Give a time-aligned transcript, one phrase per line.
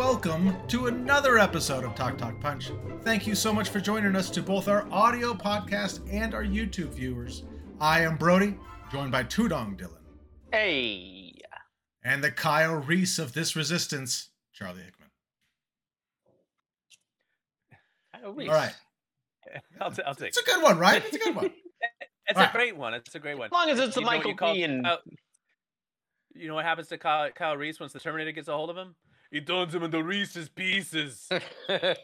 [0.00, 2.70] welcome to another episode of Talk Talk Punch.
[3.02, 6.88] Thank you so much for joining us to both our audio podcast and our YouTube
[6.88, 7.42] viewers.
[7.82, 8.56] I am Brody,
[8.90, 9.98] joined by Tudong Dylan.
[10.50, 11.34] Hey.
[12.02, 15.10] And the Kyle Reese of this resistance, Charlie Hickman.
[18.22, 18.48] Kyle Reese.
[18.48, 18.74] All right.
[19.82, 21.02] I'll, t- I'll take It's a good one, right?
[21.04, 21.50] It's a good one.
[22.26, 22.52] It's All a right.
[22.54, 22.94] great one.
[22.94, 23.48] It's a great one.
[23.48, 24.86] As long as it's the You know Michael you call- Keane.
[24.86, 24.96] uh,
[26.34, 28.78] you know what happens to Kyle, Kyle Reese once the Terminator gets a hold of
[28.78, 28.94] him?
[29.30, 31.28] He turns him into Reese's pieces.
[31.70, 31.94] All right.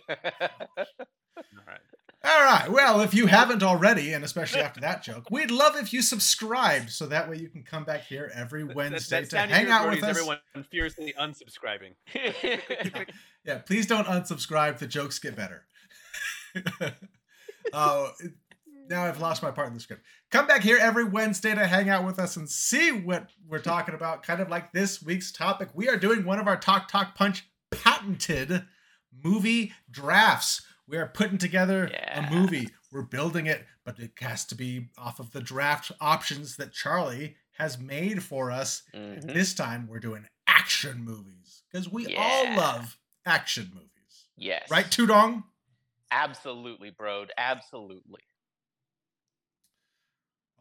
[2.24, 2.68] All right.
[2.70, 6.90] Well, if you haven't already, and especially after that joke, we'd love if you subscribed
[6.90, 9.56] so that way you can come back here every That, Wednesday that to sound you
[9.56, 10.22] hang hear, out Brody, with is us.
[10.22, 10.38] everyone
[10.70, 11.94] fiercely unsubscribing.
[13.44, 14.78] Yeah, please don't unsubscribe.
[14.78, 15.66] The jokes get better.
[16.56, 16.90] Oh,
[17.72, 18.32] uh, it-
[18.88, 20.02] now I've lost my part in the script.
[20.30, 23.94] Come back here every Wednesday to hang out with us and see what we're talking
[23.94, 24.22] about.
[24.22, 25.68] Kind of like this week's topic.
[25.74, 28.64] We are doing one of our Talk Talk Punch patented
[29.24, 30.62] movie drafts.
[30.88, 32.26] We are putting together Yeah.
[32.26, 32.68] a movie.
[32.92, 37.36] We're building it, but it has to be off of the draft options that Charlie
[37.58, 38.82] has made for us.
[38.94, 39.32] Mhm.
[39.32, 43.90] This time we're doing action movies because we all love action movies.
[44.36, 44.70] Yes.
[44.70, 45.44] Right, Tudong?
[46.10, 47.26] Absolutely, bro.
[47.36, 48.20] Absolutely.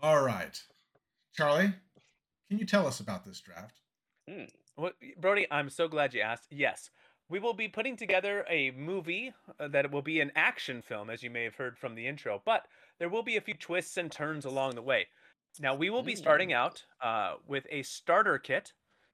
[0.01, 0.61] All right.
[1.33, 1.73] Charlie,
[2.49, 3.79] can you tell us about this draft?
[4.77, 6.47] Well, Brody, I'm so glad you asked.
[6.51, 6.89] Yes,
[7.29, 11.23] we will be putting together a movie uh, that will be an action film, as
[11.23, 12.67] you may have heard from the intro, but
[12.99, 15.07] there will be a few twists and turns along the way.
[15.59, 18.73] Now, we will be starting out uh, with a starter kit,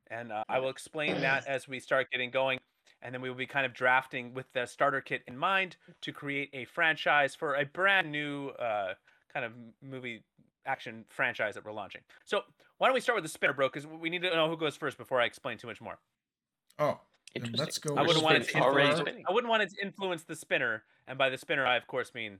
[0.09, 2.59] and uh, I will explain that as we start getting going.
[3.03, 6.11] And then we will be kind of drafting with the starter kit in mind to
[6.11, 8.93] create a franchise for a brand new uh,
[9.33, 10.23] kind of movie
[10.65, 12.01] action franchise that we're launching.
[12.25, 12.41] So,
[12.77, 13.67] why don't we start with the spinner, bro?
[13.67, 15.97] Because we need to know who goes first before I explain too much more.
[16.79, 16.99] Oh,
[17.33, 17.65] then Interesting.
[17.65, 17.95] let's go.
[17.95, 19.25] I wouldn't want it to for already our- influence.
[19.29, 22.13] I wouldn't want it to influence the spinner, and by the spinner, I of course
[22.13, 22.39] mean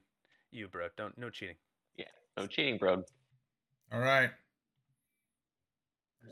[0.51, 0.87] you, bro.
[0.97, 1.55] Don't no cheating.
[1.97, 2.05] Yeah,
[2.37, 3.03] no cheating, bro.
[3.93, 4.31] All right.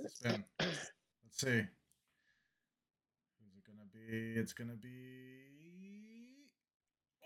[0.01, 0.43] Let's spin.
[0.59, 0.77] Let's
[1.33, 1.47] see.
[1.47, 1.65] Who's
[3.55, 4.39] it gonna be?
[4.39, 4.87] It's gonna be.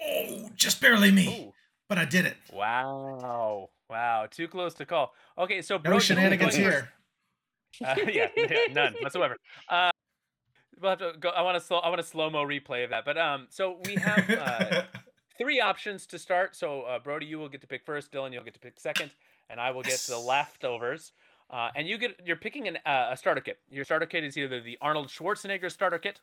[0.06, 1.54] Oh, just barely me, Ooh,
[1.94, 2.38] but I did it.
[2.52, 5.14] wow, wow, too close to call.
[5.38, 6.90] Okay, so No bro, will shenanigans here.
[7.84, 9.36] Uh, yeah, yeah, none whatsoever.
[9.68, 9.90] Uh,
[10.80, 11.30] we'll have to go.
[11.30, 11.80] I want to slow.
[11.80, 13.04] I want a slow mo replay of that.
[13.04, 14.84] But um, so we have uh,
[15.40, 16.56] three options to start.
[16.56, 18.12] So uh, Brody, you will get to pick first.
[18.12, 19.10] Dylan, you'll get to pick second,
[19.50, 21.14] and I will get the leftovers.
[21.50, 23.58] Uh, and you get you're picking an, uh, a starter kit.
[23.72, 26.22] Your starter kit is either the Arnold Schwarzenegger starter kit,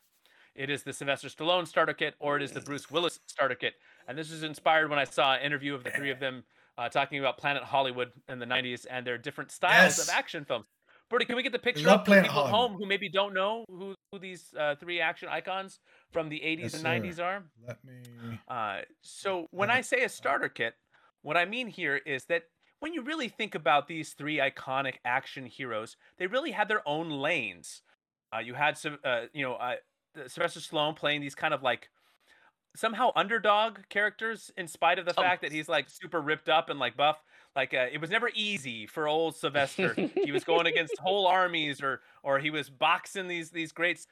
[0.55, 3.73] it is the Sylvester Stallone starter kit, or it is the Bruce Willis starter kit.
[4.07, 6.43] And this is inspired when I saw an interview of the three of them
[6.77, 10.65] uh, talking about Planet Hollywood in the '90s and their different styles of action films.
[11.09, 13.65] Brody, can we get the picture up for people at home who maybe don't know
[13.69, 15.79] who, who these uh, three action icons
[16.13, 16.87] from the 80s Yes, and sir.
[16.87, 17.43] 90s are?
[17.67, 18.39] Let me.
[18.47, 19.69] Uh, so when.
[19.69, 20.73] I say a starter kit,
[21.21, 22.43] what I mean here is that
[22.79, 27.09] when you really think about these three iconic action heroes, they really had their own
[27.09, 27.81] lanes.
[28.33, 29.75] Uh, you had some, uh, you know, uh,
[30.27, 31.89] Sylvester Stallone playing these kind of like
[32.75, 36.69] somehow underdog characters, in spite of the Some- fact that he's like super ripped up
[36.69, 37.21] and like buff.
[37.55, 39.93] Like uh, it was never easy for old Sylvester.
[39.93, 44.07] he was going against whole armies, or or he was boxing these these greats.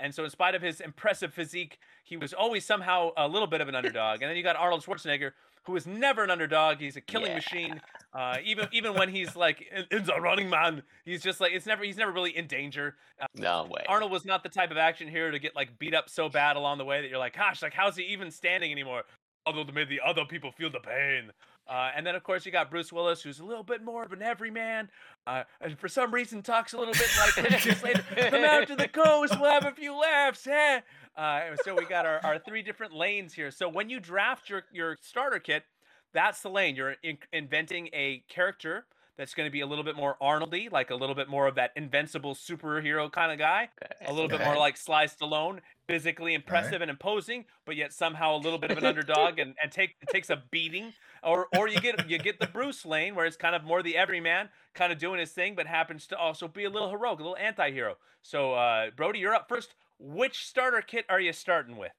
[0.00, 3.60] And so, in spite of his impressive physique, he was always somehow a little bit
[3.60, 4.22] of an underdog.
[4.22, 5.32] And then you got Arnold Schwarzenegger,
[5.64, 6.78] who is never an underdog.
[6.78, 7.34] He's a killing Yeah.
[7.36, 7.80] machine.
[8.14, 11.66] Uh, even even when he's like in, in the running man, he's just like it's
[11.66, 12.94] never he's never really in danger.
[13.20, 13.84] Uh, No way.
[13.88, 16.54] Arnold was not the type of action hero to get like beat up so bad
[16.54, 19.02] along the way that you're like, gosh, like how's he even standing anymore?
[19.46, 21.32] Although to make the other people feel the pain.
[21.66, 24.12] Uh, and then of course you got Bruce Willis, who's a little bit more of
[24.12, 24.90] an everyman,
[25.26, 28.04] uh, and for some reason talks a little bit like this later.
[28.30, 30.82] Come out to the coast, we'll have a few laughs, eh?
[31.16, 33.50] Uh, so we got our, our three different lanes here.
[33.50, 35.64] So when you draft your your starter kit,
[36.12, 36.74] that's the lane.
[36.76, 38.86] You're in- inventing a character
[39.16, 41.54] that's going to be a little bit more Arnoldy, like a little bit more of
[41.54, 44.06] that invincible superhero kind of guy Okay.
[44.06, 48.38] a little bit more like Sly Stallone, physically impressive and imposing, but yet somehow a
[48.38, 50.92] little bit of an underdog and, and take takes a beating.
[51.22, 53.96] Or or you get you get the Bruce Lane where it's kind of more the
[53.96, 57.22] everyman, kind of doing his thing, but happens to also be a little heroic, a
[57.22, 57.96] little anti-hero.
[58.22, 59.74] So uh, Brody, you're up first.
[60.06, 61.92] Which starter kit are you starting with?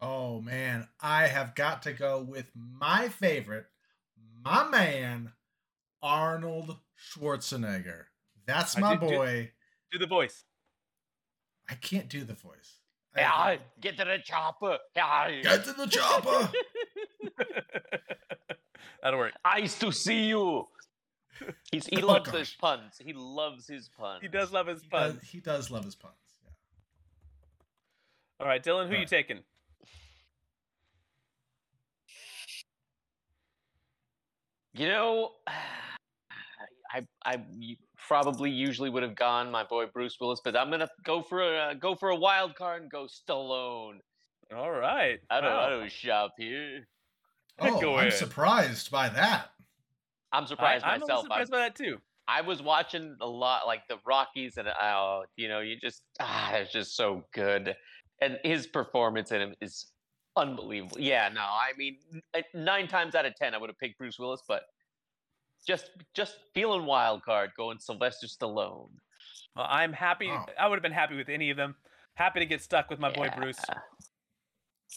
[0.00, 3.66] Oh man, I have got to go with my favorite,
[4.44, 5.32] my man,
[6.02, 8.04] Arnold Schwarzenegger.
[8.46, 9.50] That's my did- did- boy.
[9.90, 10.44] Do the voice.
[11.68, 12.78] I can't do the voice.
[13.16, 14.78] I- Yeah, get to the chopper.
[14.94, 15.40] Yeah.
[15.42, 16.52] Get to the chopper.
[19.02, 19.32] That'll work.
[19.44, 20.68] Nice to see you.
[21.72, 22.38] He's, he Oh, loves gosh.
[22.40, 23.00] his puns.
[23.04, 24.20] He loves his puns.
[24.22, 25.22] He does love his He does, puns.
[25.30, 26.14] he does love his puns.
[28.38, 29.40] All right, Dylan, who you taking?
[34.74, 35.30] You know,
[36.92, 37.42] I I
[37.96, 41.74] probably usually would have gone my boy Bruce Willis, but I'm gonna go for a
[41.74, 43.98] go for a wild card and go Stallone.
[44.54, 45.18] All right.
[45.30, 46.86] I don't I don't shop here.
[47.58, 48.12] Oh, Go I'm ahead.
[48.12, 49.50] surprised by that.
[50.32, 51.20] I'm I, surprised I'm myself.
[51.20, 51.98] I, surprised by that too.
[52.28, 56.54] I was watching a lot like the Rockies, and oh, you know, you just ah,
[56.54, 57.74] it's just so good,
[58.20, 59.86] and his performance in him is
[60.36, 60.98] unbelievable.
[61.00, 61.98] Yeah, no, I mean,
[62.34, 64.62] uh, nine times out of ten, I would have picked Bruce Willis, but
[65.66, 68.90] just just feeling wild card going Sylvester Stallone.
[69.54, 70.28] Well, I'm happy.
[70.28, 70.46] Wow.
[70.58, 71.74] I would have been happy with any of them.
[72.14, 73.58] Happy to get stuck with my boy Bruce.
[73.68, 73.78] Yeah.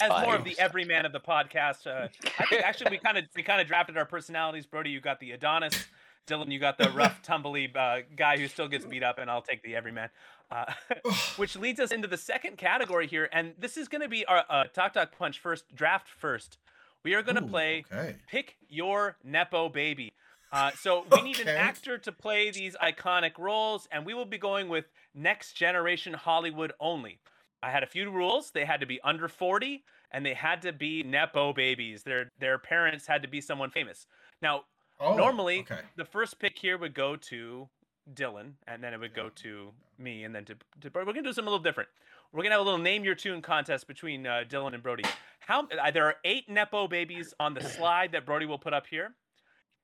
[0.01, 2.07] As more of the everyman of the podcast, uh,
[2.39, 4.65] I think actually we kind of we kind of drafted our personalities.
[4.65, 5.87] Brody, you got the Adonis.
[6.29, 9.41] Dylan, you got the rough, tumbly uh, guy who still gets beat up, and I'll
[9.41, 10.09] take the everyman.
[10.51, 10.65] Uh,
[11.35, 14.43] which leads us into the second category here, and this is going to be our
[14.49, 16.57] uh, Talk Talk Punch first draft first.
[17.03, 18.15] We are going to play Okay.
[18.27, 20.13] pick your nepo baby.
[20.51, 24.37] Uh, so we need an actor to play these iconic roles, and we will be
[24.37, 27.19] going with next generation Hollywood only.
[27.61, 28.51] I had a few rules.
[28.51, 32.03] They had to be under 40 and they had to be nepo babies.
[32.03, 34.07] Their their parents had to be someone famous.
[34.41, 34.63] Now,
[34.99, 35.81] Oh, normally Okay.
[35.95, 37.69] the first pick here would go to
[38.13, 41.05] Dylan, and then it would go to me, and then to, to Brody.
[41.07, 41.89] We're gonna do something a little different.
[42.31, 45.03] We're gonna have a little name your tune contest between uh, Dylan and Brody.
[45.39, 48.87] How uh, there are eight nepo babies on the slide that Brody will put up
[48.87, 49.13] here.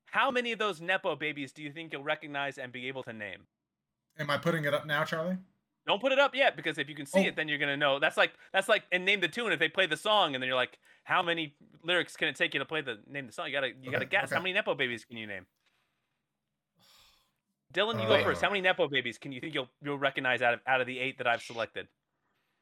[0.05, 3.13] How many of those nepo babies do you think you'll recognize and be able to
[3.13, 3.47] name?
[4.17, 5.37] Am I putting it up now, Charlie?
[5.87, 7.27] Don't put it up yet because if you can see Oh.
[7.27, 7.99] it, then you're gonna know.
[7.99, 9.51] That's like that's like and name the tune.
[9.51, 12.53] If they play the song, and then you're like, how many lyrics can it take
[12.55, 13.45] you to play the name the song?
[13.47, 14.31] You gotta you gotta Okay, guess.
[14.31, 15.45] How many nepo babies can you name?
[17.73, 18.41] Dylan, you go Uh, first.
[18.41, 20.99] How many nepo babies can you think you'll you'll recognize out of out of the
[20.99, 21.87] eight that I've selected?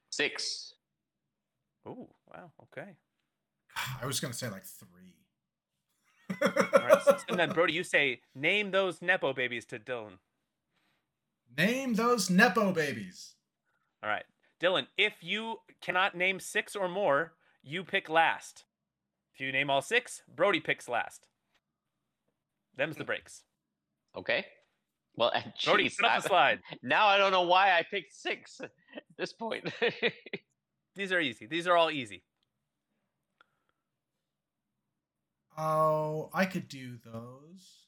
[0.09, 0.73] Six.
[1.85, 2.51] Oh, wow.
[2.63, 2.91] Okay.
[4.01, 5.15] I was gonna say like three.
[6.41, 7.01] All right.
[7.03, 10.17] so- and then Brody, you say name those nepo babies to Dylan.
[11.57, 13.35] Name those nepo babies.
[14.03, 14.25] All right,
[14.61, 14.87] Dylan.
[14.97, 18.65] If you cannot name six or more, you pick last.
[19.33, 21.27] If you name all six, Brody picks last.
[22.75, 23.43] Them's the breaks.
[24.15, 24.45] Okay.
[25.15, 26.59] Well, and Brody, geez, put up I- the slide.
[26.83, 28.71] now I don't know why I picked six at
[29.17, 29.71] this point.
[30.95, 31.45] These are easy.
[31.45, 32.23] These are all easy.
[35.57, 37.82] Oh, I could do those.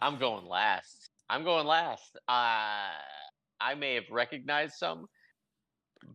[0.00, 1.10] I'm going last.
[1.28, 2.16] I'm going last.
[2.28, 2.90] Uh,
[3.60, 5.06] I may have recognized some,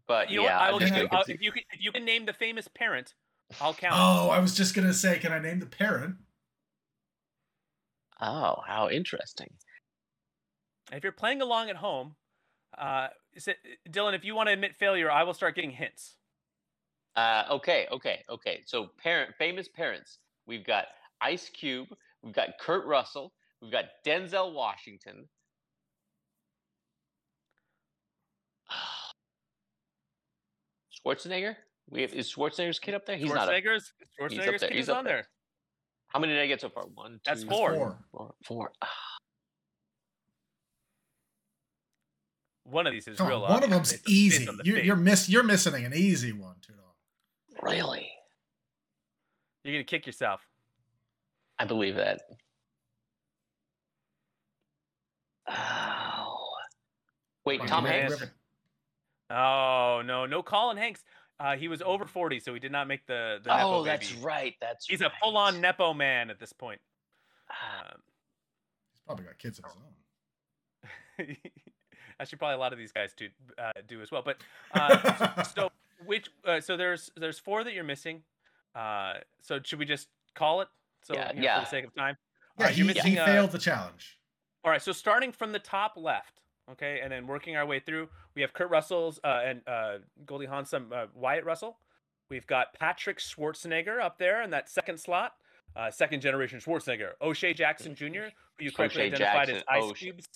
[0.07, 0.59] but You know yeah.
[0.59, 2.25] I will just give you, gonna uh, conti- if you can, if you can name
[2.25, 3.13] the famous parent,
[3.59, 3.95] I'll count.
[3.97, 6.15] Oh, I was just gonna say, can I name the parent?
[8.21, 9.49] Oh, how interesting.
[10.91, 12.15] If you're playing along at home,
[12.77, 13.07] uh,
[13.37, 13.55] say-
[13.89, 16.15] Dylan, if you want to admit failure, I will start getting hints.
[17.15, 18.61] Uh, okay, okay, okay.
[18.65, 20.19] So, parent, famous parents.
[20.45, 20.85] We've got
[21.19, 21.87] Ice Cube.
[22.21, 23.33] We've got Kurt Russell.
[23.61, 25.27] We've got Denzel Washington.
[31.05, 31.55] Schwarzenegger.
[31.89, 33.17] We have, is Schwarzenegger's kid up there?
[33.17, 33.47] He's not.
[33.49, 33.53] Up.
[33.53, 35.13] Schwarzenegger's up Schwarzenegger's there, kid he's is on there.
[35.15, 35.27] there.
[36.07, 36.83] How many did I get so far?
[36.93, 37.73] One, two, That's three, four.
[37.75, 37.97] Four.
[38.11, 38.71] four, four.
[42.63, 43.43] One of these is Come real.
[43.43, 44.47] on, one of them's based on- based easy.
[44.47, 45.27] on the You're, you're miss.
[45.27, 46.73] You're missing an easy one, too.
[47.61, 48.09] Really?
[49.65, 50.39] You're gonna kick yourself.
[51.59, 52.21] I believe that.
[55.51, 56.49] Oh.
[57.45, 58.11] Wait, Tom give Hanks?
[58.13, 58.29] ribbon.
[59.29, 61.03] Oh no, no Colin Hanks.
[61.39, 63.39] Uh, he was over 40, so he did not make the.
[63.43, 64.21] the Nepo Oh, that's baby.
[64.23, 64.55] right.
[64.61, 66.79] That's He's a full-on nepo man at this point.
[67.49, 68.01] Ah, Um,
[68.93, 71.27] He's probably got kids of his own.
[71.39, 73.27] I Actually, probably a lot of these guys do
[73.57, 74.21] uh, do as well.
[74.23, 74.37] But
[74.75, 75.71] uh, so
[76.05, 78.21] which uh, so there's there's four that you're missing.
[78.75, 80.67] Uh, so should we just call it?
[81.03, 81.59] So Yeah, you know, yeah.
[81.59, 82.15] for the sake of time.
[82.59, 84.19] yeah, Alright, you're he, missing, he uh, failed the challenge.
[84.63, 86.41] All right, so starting from the top left,
[86.71, 90.45] okay, and then working our way through, we have Kurt Russell's uh, and uh, Goldie
[90.45, 91.77] Hawn, some uh, Wyatt Russell.
[92.29, 95.33] We've got Patrick Schwarzenegger up there in that second slot,
[95.75, 97.11] uh, second generation Schwarzenegger.
[97.21, 98.05] O'Shea Jackson Jr.,
[98.57, 100.05] who you correctly O'Shea identified as Ice O'Shea.
[100.05, 100.27] Cube's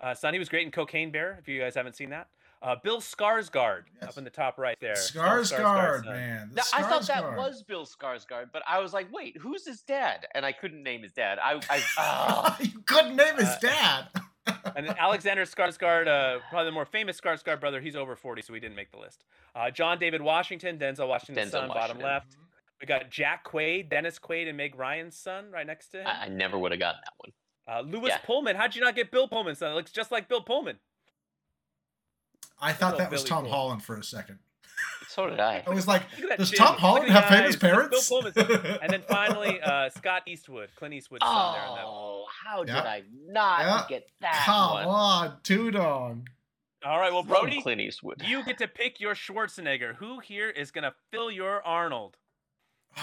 [0.00, 0.34] uh, son.
[0.34, 1.38] He was great in Cocaine Bear.
[1.40, 2.28] If you guys haven't seen that,
[2.64, 4.10] uh, Bill Skarsgård Yes.
[4.10, 4.94] up in the top right there.
[4.94, 6.48] Stellan Skarsgård, man.
[6.50, 9.82] the Now, I thought that was Bill Skarsgård, but I was like, wait, who's his
[9.82, 10.26] dad?
[10.34, 11.38] And I couldn't name his dad.
[11.42, 14.04] I, I oh, you couldn't name his Uh, dad.
[14.76, 18.52] And then Alexander Skarsgård, uh, probably the more famous Skarsgård brother, he's over 40, so
[18.52, 19.24] he didn't make the list.
[19.54, 22.02] Uh, John David Washington, Denzel Washington's Denzel son, bottom Washington.
[22.06, 22.36] left.
[22.80, 26.06] We got Jack Quaid, Dennis Quaid, and Meg Ryan's son right next to him.
[26.06, 27.32] I, I never would have gotten that one.
[27.66, 28.18] Uh, Lewis yeah.
[28.26, 29.70] Pullman, how'd you not get Bill Pullman's son?
[29.72, 30.78] It looks just like Bill Pullman.
[32.60, 33.52] I thought Oh, that was Billy Tom Cole.
[33.52, 34.38] Holland for a second.
[35.08, 35.62] So did I.
[35.66, 36.58] I was like, Look at that does chin.
[36.58, 37.56] Tom Holland have the famous eyes.
[37.56, 38.08] Bill parents?
[38.08, 38.32] Pullman.
[38.82, 41.92] And then finally, uh, Scott Eastwood, Clint Eastwood's son there on that one.
[41.94, 42.82] Oh, how did Yeah.
[42.82, 43.84] I not Yeah.
[43.88, 44.84] get that Come one?
[44.86, 46.28] on, two dong.
[46.84, 48.22] All right, well, Brody, Clint Eastwood.
[48.26, 49.94] you get to pick your Schwarzenegger.
[49.96, 52.16] Who here is gonna fill your Arnold?
[52.96, 53.02] Oh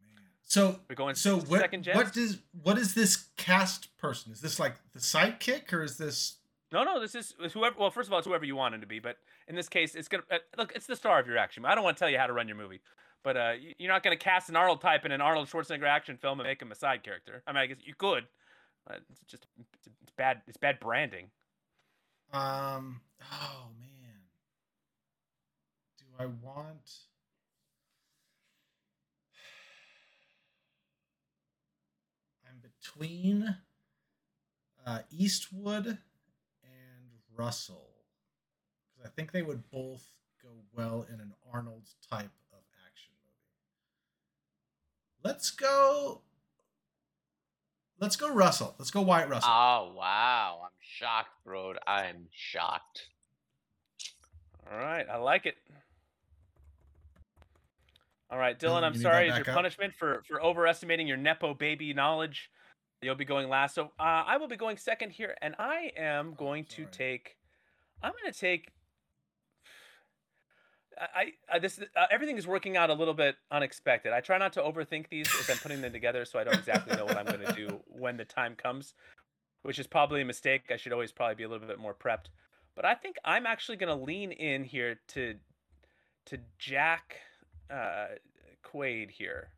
[0.00, 0.24] man.
[0.42, 1.96] So We're going so what second gens.
[1.96, 4.32] what does what is this cast person?
[4.32, 6.36] Is this like the sidekick or is this
[6.72, 7.74] No, no, this is whoever.
[7.78, 9.16] Well, first of all, it's whoever you want to be, but
[9.48, 10.72] in this case, it's gonna uh, look.
[10.76, 11.64] It's the star of your action.
[11.64, 12.80] I don't want to tell you how to run your movie,
[13.24, 16.38] but uh, you're not gonna cast an Arnold type in an Arnold Schwarzenegger action film
[16.38, 17.42] and make him a side character.
[17.46, 18.28] I mean, I guess you could,
[18.88, 19.46] it's just
[19.84, 20.42] it's, bad.
[20.46, 21.30] It's bad branding.
[22.32, 23.00] um
[23.32, 24.20] oh man.
[25.98, 26.88] Do I want
[32.48, 33.56] I'm between
[34.86, 35.98] uh, Eastwood
[37.40, 37.88] Russell.
[38.92, 40.04] Because I think they would both
[40.42, 43.38] go well in an Arnold type of action movie.
[45.24, 46.20] Let's go.
[47.98, 48.74] Let's go Russell.
[48.78, 49.50] Let's go Wyatt Russell.
[49.50, 51.74] Oh wow, I'm shocked, bro.
[51.86, 53.08] I'm shocked.
[54.70, 55.56] All right, I like it.
[58.30, 59.28] All right, Dylan, I'm sorry.
[59.28, 59.54] is your up?
[59.54, 62.50] punishment for for overestimating your nepo baby knowledge,
[63.02, 63.74] you'll be going last.
[63.74, 67.36] So uh, I will be going second here, and I am going to take.
[68.02, 68.72] I'm going to take.
[70.98, 74.12] I, I this uh, everything is working out a little bit unexpected.
[74.12, 76.96] I try not to overthink these as I'm putting them together, so I don't exactly
[76.96, 78.94] know what I'm going to do when the time comes,
[79.62, 80.64] which is probably a mistake.
[80.70, 82.26] I should always probably be a little bit more prepped.
[82.76, 85.34] But I think I'm actually going to lean in here to
[86.26, 87.16] to Jack
[87.70, 88.06] uh,
[88.62, 89.48] Quaid here,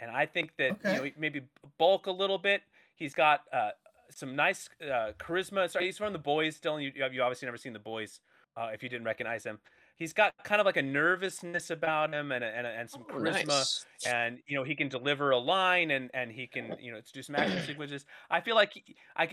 [0.00, 1.42] and I think that you know maybe
[1.78, 2.62] bulk a little bit.
[2.96, 3.70] He's got uh,
[4.10, 5.70] some nice uh, charisma.
[5.70, 6.60] Sorry, he's from the Boys.
[6.60, 8.20] Dylan, you you obviously never seen the Boys.
[8.56, 9.58] Uh, if you didn't recognize him,
[9.96, 13.04] he's got kind of like a nervousness about him and a, and, a, and some
[13.08, 13.86] Oh, charisma nice.
[14.06, 17.22] and you know he can deliver a line and and he can you know do
[17.22, 18.04] some action sequences.
[18.30, 19.28] I feel like he- I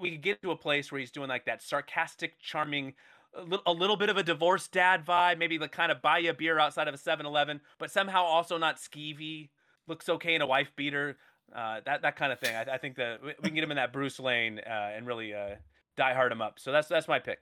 [0.00, 2.94] we could get to a place where he's doing like that sarcastic, charming,
[3.34, 6.18] a little, a little bit of a divorced dad vibe, maybe the kind of buy
[6.18, 9.48] you a beer outside of a 7-Eleven, but somehow also not skeevy.
[9.88, 11.16] Looks okay in a wife beater.
[11.54, 12.54] Uh, that that kind of thing.
[12.54, 15.06] I, I think that we we can get him in that Bruce Lane uh, and
[15.06, 15.56] really uh,
[15.96, 16.58] die hard him up.
[16.60, 17.38] So that's that's my pick.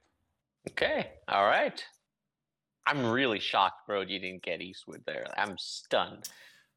[0.71, 1.85] Okay, all right.
[2.87, 4.03] I'm really shocked, bro.
[4.03, 5.27] You didn't get Eastwood there.
[5.37, 6.29] I'm stunned.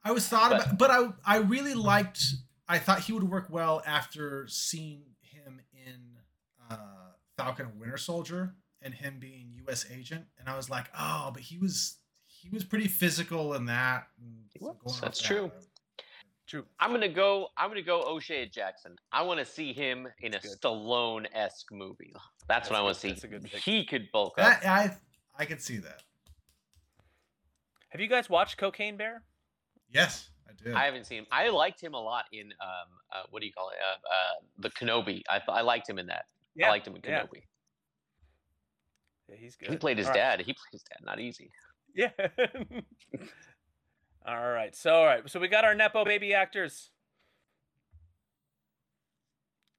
[0.03, 2.21] I was thought But- about, but I I really liked.
[2.67, 6.17] I thought he would work well after seeing him in
[6.69, 6.75] uh,
[7.37, 9.85] Falcon and Winter Soldier and him being U.S.
[9.91, 11.97] agent, and I was like, oh, but he was
[12.41, 14.07] he was pretty physical in that.
[14.57, 15.51] so was, going off that's that, true.
[16.47, 16.65] True.
[16.79, 17.49] I'm gonna go.
[17.57, 18.95] I'm gonna go O'Shea Jackson.
[19.11, 20.61] I want to see him in a That's good.
[20.61, 22.13] Stallone esque movie.
[22.47, 23.09] That's, what I want to see.
[23.09, 23.61] That's a good pick.
[23.61, 24.65] He could bulk up.
[24.65, 24.95] I
[25.37, 26.01] I could see that.
[27.89, 29.21] Have you guys watched Cocaine Bear?
[29.91, 30.73] Yes, I did.
[30.73, 31.27] I haven't seen him.
[31.31, 33.77] I liked him a lot in um uh, what do you call it?
[33.83, 35.21] Uh, uh, the Kenobi.
[35.29, 36.25] I I liked him in that.
[36.55, 36.67] Yeah.
[36.67, 37.01] I liked him in.
[37.01, 37.43] Kenobi.
[39.29, 39.69] Yeah, he's good.
[39.69, 40.37] He played his All right.
[40.37, 40.39] dad.
[40.39, 41.05] He played his dad.
[41.05, 41.51] Not easy.
[41.99, 42.11] Yeah.
[44.25, 44.73] all right.
[44.73, 45.29] So all right.
[45.29, 46.91] So we got our nepo baby actors.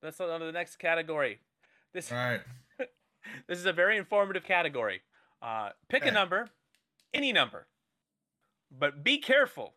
[0.03, 1.39] Let's go on to the next category.
[1.95, 2.41] This All right.
[3.49, 5.01] this is a very informative category.
[5.41, 6.51] Uh, pick a number,
[7.15, 7.67] any number,
[8.71, 9.73] but be careful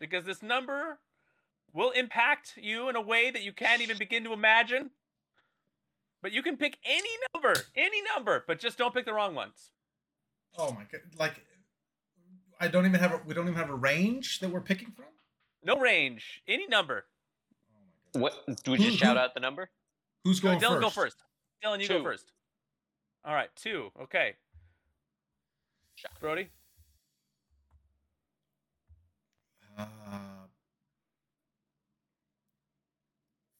[0.00, 0.98] because this number
[1.72, 4.90] will impact you in a way that you can't even begin to imagine.
[6.20, 9.70] But you can pick any number, any number, but just don't pick the wrong ones.
[10.58, 11.00] Oh my god!
[11.16, 11.40] Like,
[12.60, 15.06] I don't even have a, we don't even have a range that we're picking from.
[15.64, 17.06] No range, any number.
[18.14, 18.20] Oh!
[18.20, 18.34] What?
[18.64, 19.70] Do we Who- just shout who- out the number?
[20.24, 20.82] Who's Go, going Dylan, first?
[20.82, 21.16] go first.
[21.64, 22.32] Dylan, you go first.
[23.24, 23.90] All right, two.
[24.02, 24.34] Okay.
[25.96, 26.12] Shot.
[26.20, 26.48] Brody.
[29.78, 29.86] Uh,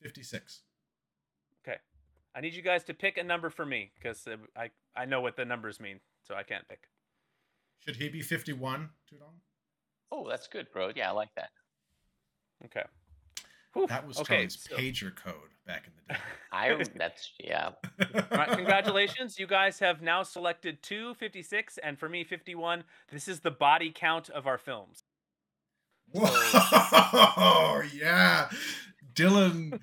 [0.02, 0.62] Fifty-six.
[2.32, 5.20] I need you guys to pick a number for me because uh, I I know
[5.20, 6.84] what the numbers mean, so I can't pick.
[7.84, 8.90] Should he be fifty-one?
[9.12, 9.34] Tudong?
[10.12, 10.90] Oh, that's good, bro.
[10.94, 11.50] Yeah, I like that.
[12.66, 12.82] Okay.
[13.74, 14.34] Whew, That was okay.
[14.48, 15.34] Charlie's so- pager code
[15.66, 16.20] back in the day.
[16.52, 16.84] I.
[16.96, 17.70] that's yeah.
[18.00, 19.38] All right, congratulations.
[19.38, 22.82] You guys have now selected two, 56, and for me, 51.
[23.12, 25.04] This is the body count of our films.
[26.12, 27.82] Whoa!
[27.94, 28.48] Yeah,
[29.14, 29.78] Dylan.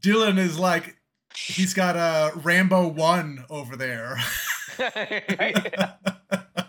[0.00, 0.96] Dylan is like
[1.34, 4.18] he's got a Rambo one over there.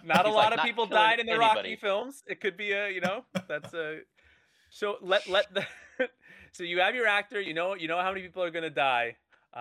[0.05, 2.23] Not He's a like, lot of people died in the Rocky films.
[2.27, 3.99] It could be a, you know, that's a.
[4.69, 5.65] So let let the.
[6.51, 7.39] so you have your actor.
[7.39, 9.15] You know you know how many people are gonna die.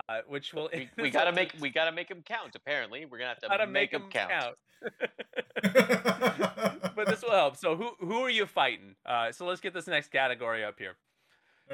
[0.08, 2.54] uh, which will We, we gotta make we gotta make them count.
[2.56, 4.30] Apparently, we're gonna have to gotta make, make them them count.
[4.30, 4.56] count.
[6.96, 7.56] but this will help.
[7.56, 8.94] So who who are you fighting?
[9.06, 10.96] Uh, so let's get this next category up here.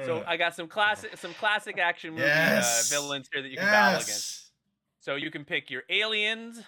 [0.05, 2.91] So I got some classic some classic action movie Yes.
[2.91, 4.51] uh, villains here that you can battle against.
[5.01, 6.61] So you can pick your aliens,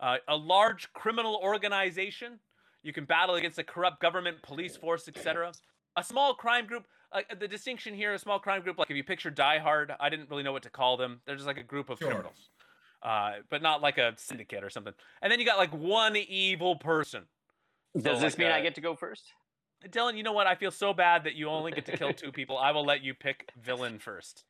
[0.00, 2.38] uh, a large criminal organization.
[2.82, 5.52] You can battle against a corrupt government, police force, etc.
[5.96, 6.84] A small crime group.
[7.10, 10.08] Uh, the distinction here, a small crime group, like if you picture Die Hard, I
[10.10, 11.20] didn't really know what to call them.
[11.26, 12.08] They're just like a group of Sure.
[12.08, 12.50] criminals,
[13.02, 14.92] uh, but not like a syndicate or something.
[15.22, 17.24] And then you got like one evil person.
[17.96, 19.24] Does So, this like, mean I uh, get to go first?
[19.86, 20.46] Dylan, you know what?
[20.46, 22.58] I feel so bad that you only get to kill two people.
[22.58, 24.44] I will let you pick villain first.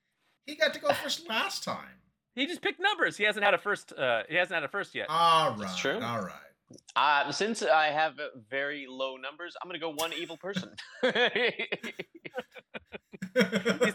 [0.46, 2.00] He got to go first last time.
[2.34, 3.16] He just picked numbers.
[3.16, 3.92] He hasn't had a first.
[3.92, 5.06] Uh, he hasn't had a first yet.
[5.08, 5.60] All right.
[5.60, 6.00] That's true.
[6.00, 6.32] All right.
[6.94, 10.70] Uh, since I have uh, very low numbers, I'm gonna go one evil person.
[11.02, 11.12] he's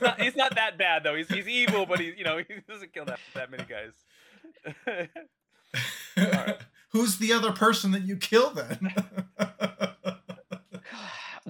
[0.02, 0.22] not.
[0.22, 1.16] He's not that bad though.
[1.16, 3.94] He's he's evil, but he you know he doesn't kill that that many guys.
[6.90, 8.94] Who's the other person that you kill then?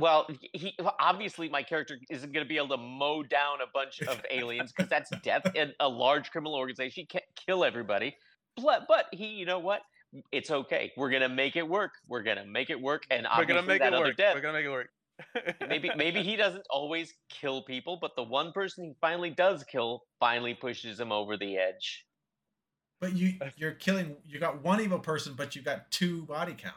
[0.04, 4.22] Well, he obviously my character isn't gonna be able to mow down a bunch of
[4.30, 7.04] aliens because that's death in a large criminal organization.
[7.04, 8.14] He can't kill everybody,
[8.62, 9.82] but but he, you know what?
[10.34, 10.92] It's okay.
[10.98, 11.92] We're gonna make it work.
[12.06, 14.18] We're gonna make it work, and We're obviously gonna make that it other work.
[14.18, 14.36] death.
[14.36, 14.90] We're gonna make it work.
[15.70, 20.04] maybe maybe he doesn't always kill people, but the one person he finally does kill
[20.20, 22.06] finally pushes him over the edge.
[23.00, 26.76] but you you're killing you got one evil person, but you got two body count.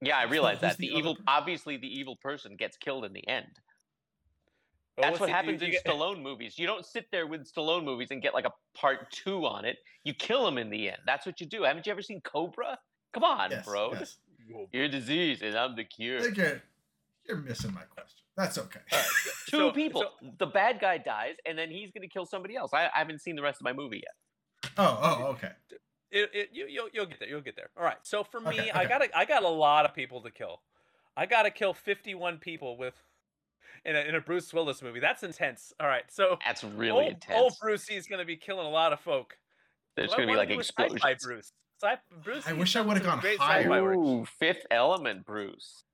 [0.00, 1.24] Yeah, I realize that the the evil, person?
[1.28, 3.46] obviously, the evil person gets killed in the end.
[4.96, 6.58] But That's what's what the- happens you in get- Stallone movies.
[6.58, 9.78] You don't sit there with Stallone movies and get like a part two on it.
[10.04, 10.98] You kill him in the end.
[11.06, 11.62] That's what you do.
[11.64, 12.78] Haven't you ever seen Cobra?
[13.12, 13.92] Come on, Yes, bro.
[13.92, 14.16] yes.
[14.72, 16.20] You're disease and I'm the cure.
[16.20, 16.62] think you're,
[17.26, 18.20] you're missing my question.
[18.36, 18.80] That's okay.
[18.92, 19.08] All right,
[19.48, 20.02] Two so- people.
[20.02, 22.72] so- the bad guy dies, and then he's gonna kill somebody else.
[22.72, 24.72] I, I haven't seen the rest of my movie yet.
[24.78, 25.52] Oh, oh, okay.
[26.10, 27.28] It, it, you, you'll, you'll get there.
[27.28, 27.70] You'll get there.
[27.76, 27.98] All right.
[28.02, 28.88] So for me, Okay, I okay.
[28.88, 30.62] got I got a lot of people to kill.
[31.16, 32.94] I got to kill 51 people with
[33.84, 35.00] in a, in a Bruce Willis movie.
[35.00, 35.72] That's intense.
[35.80, 36.04] All right.
[36.08, 37.38] So That's really old, intense.
[37.38, 39.36] old Brucey's gonna be killing a lot of folk.
[39.96, 41.14] There's gonna be like do is sci-fi.
[41.22, 41.52] Bruce.
[41.82, 42.46] Sci- Bruce.
[42.46, 43.92] I wish I would've gone higher.
[43.94, 45.84] Ooh, Fifth Element, Bruce.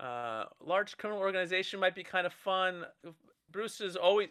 [0.00, 2.84] Uh, large criminal organization might be kind of fun.
[3.50, 4.28] Bruce is always.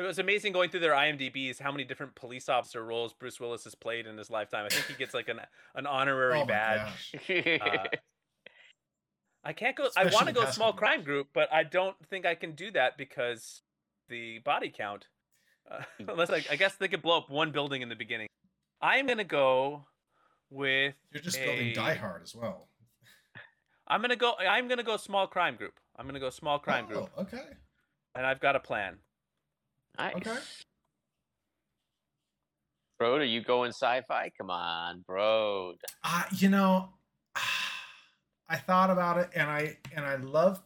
[0.00, 3.64] It was amazing going through their IMDb's how many different police officer roles Bruce Willis
[3.64, 4.64] has played in his lifetime.
[4.64, 5.40] I think he gets like an
[5.74, 7.14] an honorary Oh badge.
[7.28, 7.84] Uh,
[9.44, 9.88] I can't go.
[9.98, 12.96] I want to go small crime group, but I don't think I can do that
[12.96, 13.60] because
[14.08, 15.06] the body count.
[15.70, 18.28] Uh, unless I, I guess they could blow up one building in the beginning.
[18.80, 19.84] I'm gonna go
[20.48, 20.94] with.
[21.12, 22.68] You're just building Die Hard as well.
[23.86, 24.32] I'm gonna go.
[24.38, 25.74] I'm gonna go small crime group.
[25.96, 27.44] I'm gonna go small crime group, Oh, okay.
[28.14, 28.96] and I've got a plan.
[29.98, 30.14] Nice.
[30.16, 30.36] Okay.
[32.98, 34.30] Bro, are you going sci-fi?
[34.36, 35.74] Come on, bro.
[36.04, 36.90] Uh, you know,
[38.48, 40.62] I thought about it, and I and I love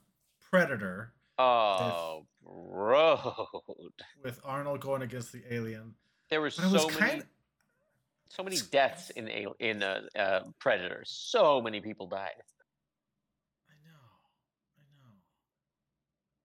[0.51, 3.19] Predator Oh, bro.
[4.23, 5.95] with Arnold going against the alien.
[6.31, 7.25] There were so was many, kind
[8.29, 11.03] so many deaths in a in a, uh, Predator.
[11.07, 12.31] So many people died.
[13.69, 14.01] I know,
[14.79, 15.13] I know.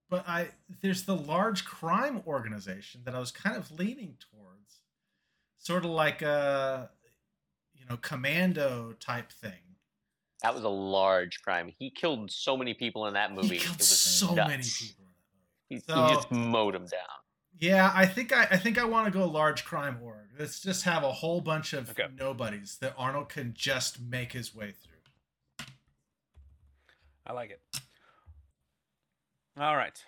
[0.10, 0.50] But I
[0.82, 4.82] there's the large crime organization that I was kind of leaning towards,
[5.58, 6.90] sort of like a,
[7.76, 9.52] you know, commando type thing.
[10.42, 11.72] That was a large crime.
[11.78, 13.50] He killed so many people in that movie.
[13.50, 15.46] He It killed was so many people in that movie.
[15.70, 17.02] He, he just mowed them down.
[17.60, 20.30] Yeah, I think I, I think I want to go large crime org.
[20.40, 22.08] Let's just have a whole bunch of Okay.
[22.18, 25.66] nobodies that Arnold can just make his way through.
[27.28, 27.62] I like it.
[29.58, 30.04] All right.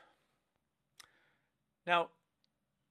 [1.86, 2.10] Now,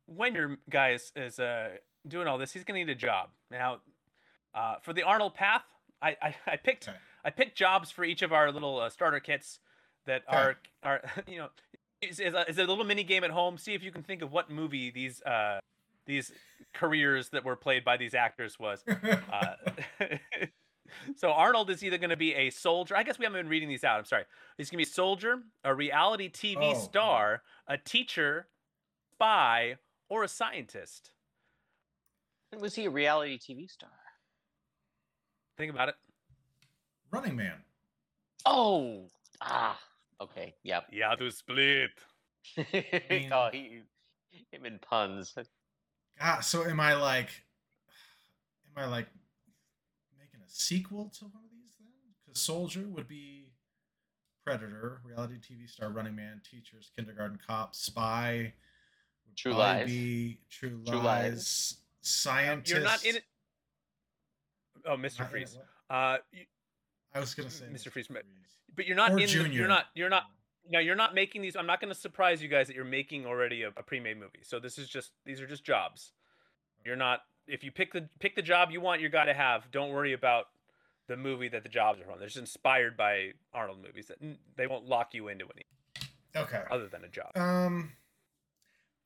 [0.06, 1.70] when your guy is, is uh,
[2.06, 3.30] doing all this, he's gonna need a job.
[3.50, 3.80] Now,
[4.54, 5.62] uh, for the Arnold path,
[6.02, 6.96] I, I, I picked Okay.
[7.24, 9.60] I picked jobs for each of our little uh, starter kits
[10.06, 10.36] that Okay.
[10.36, 11.48] are are you know
[12.02, 13.58] is, is, a, is a little mini game at home.
[13.58, 15.60] See if you can think of what movie these uh,
[16.06, 16.32] these
[16.74, 18.84] careers that were played by these actors was.
[19.32, 19.54] Uh,
[21.16, 22.96] so Arnold is either going to be a soldier.
[22.96, 23.98] I guess we haven't been reading these out.
[23.98, 24.24] I'm sorry.
[24.56, 28.46] He's going to be a soldier, a reality TV Oh, star, a teacher,
[29.12, 29.76] spy,
[30.08, 31.10] or a scientist.
[32.58, 33.90] Was he a reality TV star?
[35.56, 35.94] Think about it.
[37.10, 37.56] Running Man.
[38.46, 39.06] Oh,
[39.40, 39.78] ah,
[40.20, 40.84] okay, yep.
[40.92, 41.90] Yeah, to split.
[43.10, 43.82] mean- oh, he,
[44.50, 45.34] him in puns.
[46.18, 47.28] God, so am I like,
[48.76, 49.19] am I like making a
[50.50, 51.88] sequel to one of these then?
[52.24, 53.52] Because Soldier would be
[54.44, 58.52] Predator, reality TV star, Running Man, Teachers, Kindergarten Cop, Spy
[59.26, 59.86] would True Lies.
[59.86, 61.04] Be True, True Lies.
[61.04, 61.76] Lies.
[62.02, 62.72] Scientist.
[62.72, 63.24] You're not in it.
[64.86, 65.20] Oh, Mr.
[65.20, 65.58] Not Freeze.
[65.90, 66.44] Uh, you,
[67.14, 67.90] I was gonna say Mr.
[67.90, 68.08] Freeze,
[68.74, 69.26] but you're not Or in.
[69.26, 69.86] The, you're not.
[69.94, 70.24] You're not.
[70.68, 71.56] No, you're not making these.
[71.56, 74.40] I'm not going to surprise you guys that you're making already a, a pre-made movie.
[74.42, 75.12] So this is just.
[75.26, 76.12] These are just jobs.
[76.84, 77.20] You're not.
[77.46, 79.70] If you pick the pick the job you want, your guy to have.
[79.70, 80.46] Don't worry about
[81.08, 82.18] the movie that the jobs are from.
[82.18, 84.06] They're just inspired by Arnold movies.
[84.06, 84.18] That
[84.56, 85.64] they won't lock you into any
[86.36, 86.62] Okay.
[86.70, 87.36] other than a job.
[87.36, 87.92] Um,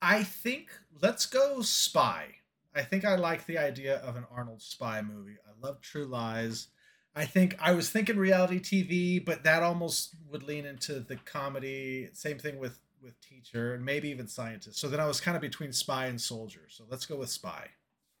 [0.01, 0.69] I think
[1.01, 2.35] let's go spy.
[2.75, 5.37] I think I like the idea of an Arnold spy movie.
[5.47, 6.67] I love True Lies.
[7.15, 12.09] I think I was thinking reality TV, but that almost would lean into the comedy.
[12.13, 14.79] Same thing with with Teacher and maybe even Scientist.
[14.79, 16.63] So then I was kind of between Spy and Soldier.
[16.69, 17.69] So let's go with Spy.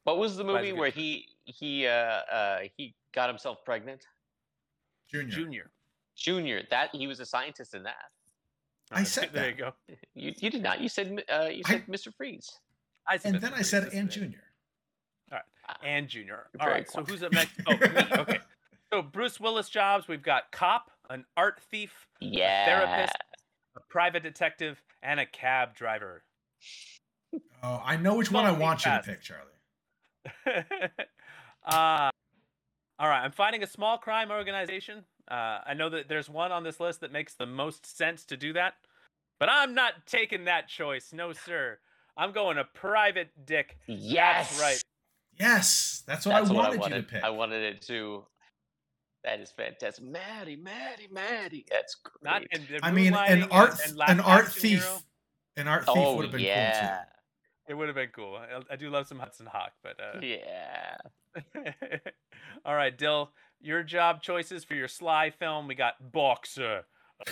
[0.05, 4.05] What was the movie where he he uh uh he got himself pregnant?
[5.11, 5.31] Junior.
[5.35, 5.71] Junior.
[6.15, 6.61] Junior.
[6.69, 8.05] That he was a scientist in that.
[8.91, 9.49] I said there that.
[9.49, 9.73] you go.
[10.13, 10.79] You you did not.
[10.79, 12.13] You said uh you I- said Mr.
[12.15, 12.59] Freeze.
[13.07, 13.49] I said And Mr.
[13.49, 14.09] then I said and.
[14.09, 14.43] Junior.
[15.31, 16.47] All right, and Junior.
[16.53, 16.89] You're All very right.
[16.91, 17.53] So who's up next?
[17.67, 17.79] Oh, me.
[18.19, 18.39] Okay.
[18.93, 20.07] So Bruce Willis jobs.
[20.07, 21.91] We've got cop, an art thief,
[22.21, 22.65] Yeah.
[22.65, 23.15] therapist,
[23.75, 26.23] a private detective, and a cab driver.
[27.63, 29.49] Oh, I know which one I Don't be want you to pick, Charlie.
[31.65, 32.09] uh,
[32.99, 33.23] all right.
[33.23, 35.03] I'm finding a small crime organization.
[35.29, 38.37] Uh, I know that there's one on this list that makes the most sense to
[38.37, 38.75] do that,
[39.39, 41.11] but I'm not taking that choice.
[41.13, 41.79] No, sir.
[42.17, 43.77] I'm going a private dick.
[43.87, 44.49] Yes.
[44.49, 44.81] That's right.
[45.39, 46.95] Yes, that's what That's I what wanted, I wanted.
[46.95, 47.23] you to pick.
[47.23, 48.23] I wanted it to.
[49.25, 50.05] That is fantastic.
[50.05, 51.65] Maddie, Maddie, Maddie.
[51.69, 52.23] That's great.
[52.23, 54.99] Not in I mean, an art, and, and an art thief, Hero.
[55.57, 56.47] an art thief oh would have been cool too.
[56.47, 57.03] yeah.
[57.67, 58.35] It would have been cool.
[58.37, 60.97] I, I do love some Hudson Hawk, but uh, Yeah.
[62.65, 65.67] all right, Dill, your job choices for your Sly film.
[65.67, 66.83] We got boxer,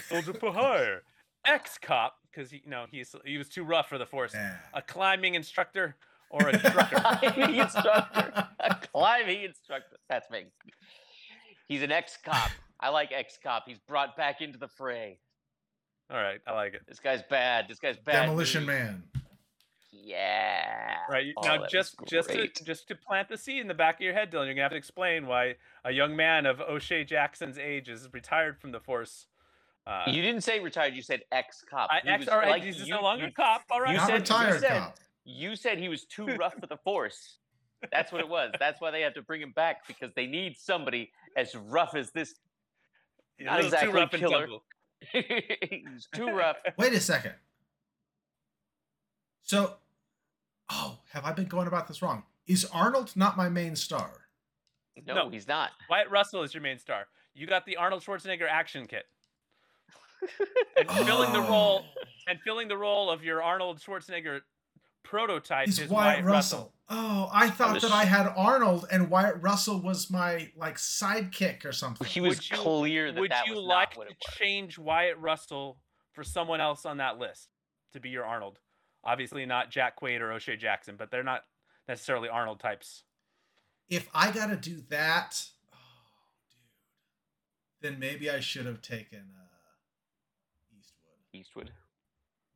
[0.09, 1.03] soldier for hire,
[1.45, 4.57] ex cop because you know he's he was too rough for the force, cool too.
[4.73, 5.95] a climbing instructor,
[6.29, 6.95] or a trucker.
[6.99, 8.47] climbing instructor.
[8.59, 9.97] A climbing instructor.
[10.09, 10.45] That's me.
[11.67, 12.49] He's an ex-cop.
[12.79, 13.63] I like ex-cop.
[13.67, 15.19] He's brought back into the fray.
[16.09, 16.81] all right, I like it.
[16.87, 17.67] This guy's bad.
[17.69, 18.25] This guy's bad.
[18.25, 18.67] Demolition news.
[18.67, 19.03] Man.
[19.95, 20.95] Yeah.
[21.09, 24.01] Right Oh, now just just to just to plant the seed in the back of
[24.01, 27.57] your head, Dylan, you're gonna have to explain why a young man of O'Shea Jackson's
[27.59, 29.27] age is retired from the force.
[29.85, 30.95] Uh, You didn't say retired.
[30.95, 31.89] You said ex-cop.
[31.91, 33.63] I, He ex, was all right, like- he's just you- no longer you- a cop.
[33.69, 34.97] All right, you Not said- you retired said- cop.
[35.25, 37.37] You said he was too rough for the force.
[37.91, 38.51] That's what it was.
[38.59, 42.11] That's why they have to bring him back because they need somebody as rough as
[42.11, 42.33] this.
[43.39, 44.47] a not little exactly too rough and killer.
[45.69, 46.57] He's too rough.
[46.77, 47.33] Wait a second.
[49.43, 49.75] So,
[50.69, 52.23] oh, have I been going about this wrong?
[52.47, 54.11] Is Arnold not my main star?
[55.07, 55.29] No, No.
[55.29, 55.71] he's not.
[55.89, 57.07] Wyatt Russell is your main star.
[57.33, 59.05] You got the Arnold Schwarzenegger action kit,
[60.77, 61.49] and filling the oh.
[61.49, 62.03] role Oh.
[62.27, 64.41] and filling the role of your Arnold Schwarzenegger
[65.03, 66.73] prototype Is is, Wyatt Russell?
[66.89, 71.65] Oh, I thought the that I had Arnold and Wyatt Russell was my like sidekick
[71.65, 72.05] or something.
[72.07, 74.17] He was Would you- clear that Would that you was like not what to it
[74.25, 74.35] was.
[74.35, 75.79] change Wyatt Russell
[76.13, 77.49] for someone else on that list
[77.93, 78.59] to be your Arnold?
[79.03, 81.43] Obviously not Jack Quaid or O'Shea Jackson, but they're not
[81.87, 83.03] necessarily Arnold types.
[83.89, 85.77] if I got to do that, oh,
[87.81, 89.43] dude, then maybe I should have taken uh,
[90.79, 91.33] Eastwood.
[91.33, 91.71] Eastwood.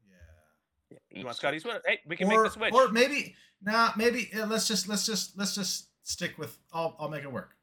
[0.10, 0.98] Yeah.
[1.12, 1.82] You want Scott Eastwood?
[1.86, 2.74] Hey, we can or, make the switch.
[2.74, 6.58] Or maybe nah, maybe uh, let's just let's just let's just stick with.
[6.72, 7.56] I'll I'll make it work.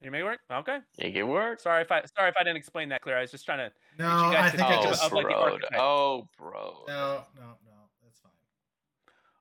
[0.00, 0.40] You make it work?
[0.52, 0.78] Okay.
[0.98, 1.60] Make it work.
[1.60, 3.16] Sorry if I sorry if I didn't explain that clear.
[3.16, 5.12] I was just trying to No, you guys I to think think I just of,
[5.12, 5.58] like, bro.
[5.78, 6.84] Oh, bro.
[6.86, 7.46] no no no.
[7.46, 7.63] That's fine.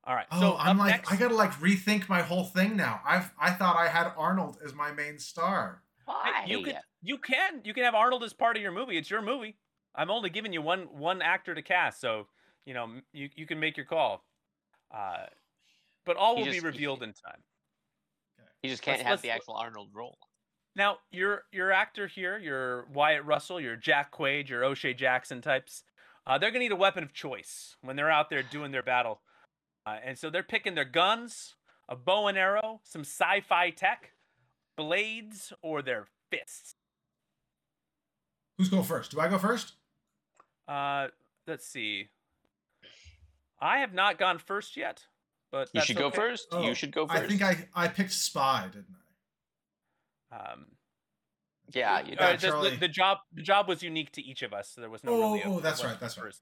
[0.06, 0.26] All right.
[0.32, 3.00] Oh, so I'm like next, I gotta like rethink my whole thing now.
[3.06, 5.82] I've I thought I had Arnold as my main star.
[6.06, 6.44] Why?
[6.46, 8.98] you could you can you can have Arnold as part of your movie.
[8.98, 9.56] It's your movie.
[9.96, 12.28] I'm only giving you one one actor to cast, so
[12.66, 14.24] you know you you can make your call.
[14.94, 15.26] Uh,
[16.06, 17.42] but all He will just- be revealed in time.
[18.62, 20.18] He just can't Let's- have let's- the actual Arnold role.
[20.76, 25.84] Now, your your actor here, your Wyatt Russell, your Jack Quaid, your O'Shea Jackson types,
[26.26, 29.22] uh, they're gonna need a weapon of choice when they're out there doing their battle,
[29.86, 31.56] uh, and so they're picking their guns,
[31.90, 34.12] a bow and arrow, some sci-fi tech,
[34.78, 36.76] blades, or their fists.
[38.58, 39.12] Who's going first?
[39.12, 39.74] Do I go first?
[40.68, 41.08] Uh,
[41.48, 42.10] let's see.
[43.60, 45.06] I have not gone first yet,
[45.52, 46.48] but You that's should go first.
[46.52, 47.22] Oh, you should go first.
[47.24, 48.88] I think I I picked Spy, didn't
[50.32, 50.36] I?
[50.52, 50.66] Um,
[51.74, 52.76] Yeah, you Yeah, uh, the, Charlie.
[52.76, 55.22] the job the job was unique to each of us, so there was no Oh,
[55.34, 55.42] really.
[55.44, 56.26] a- oh, that's right, that's right.
[56.26, 56.42] first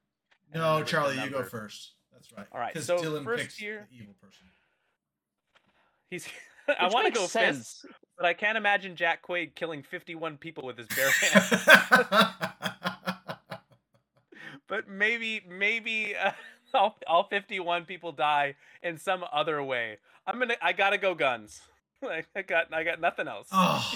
[0.51, 1.93] and No, the- the Charlie, you go first.
[2.21, 2.47] That's right.
[2.51, 4.45] All right, 'Cause so Dylan first picks here- the evil person.
[6.10, 6.27] He's.
[6.79, 7.86] I want to makes go fist, sense.
[8.17, 11.67] but I can't imagine Jack Quaid killing 51 people with his bare hands.
[14.67, 16.31] but maybe, maybe, uh,
[16.73, 19.97] all, all 51 people die in some other way.
[20.27, 20.55] I'm gonna.
[20.62, 21.62] I gotta go guns.
[22.03, 22.73] Like I got.
[22.73, 23.47] I got nothing else.
[23.51, 23.93] Oh.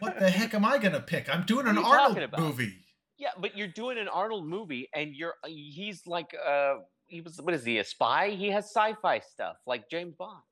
[0.00, 1.32] what the heck am I gonna pick?
[1.34, 2.74] I'm doing an are you talking Arnold movie.
[3.18, 6.74] Yeah, but you're doing an Arnold movie, and you're uh, he's like uh
[7.06, 8.30] he was what is he a spy?
[8.30, 10.42] He has sci-fi stuff like James Bond,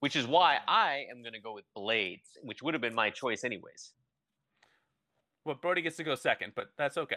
[0.00, 3.42] which is why I am gonna go with Blades, which would have been my choice
[3.44, 3.92] anyways.
[5.44, 7.16] Well, Brody gets to go second, but that's okay.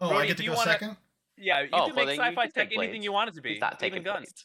[0.00, 0.96] Oh, Brody, I get to you go wanna- second.
[1.38, 3.40] Yeah, you Oh, can well, make sci-fi can tech take anything you want it to
[3.40, 3.52] be.
[3.52, 4.26] He's not even taking guns.
[4.26, 4.44] Blades.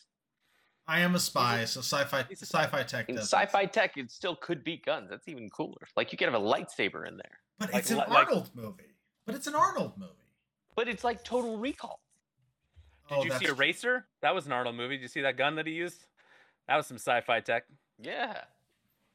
[0.87, 2.63] I am a spy, so sci-fi he's a spy.
[2.63, 5.09] sci-fi tech In does sci-fi tech, it still could be guns.
[5.09, 5.85] That's even cooler.
[5.97, 8.86] Like you could have a lightsaber in there, But Like- it's an like- Arnold movie.
[9.27, 10.11] But it's an Arnold movie.
[10.75, 11.99] but it's like Total Recall.
[13.09, 14.07] Did Oh, you see that's- Eraser?
[14.21, 14.95] That was an Arnold movie.
[14.95, 16.03] Did you see that gun that he used?
[16.67, 17.65] That was some sci-fi tech.
[17.99, 18.41] Yeah,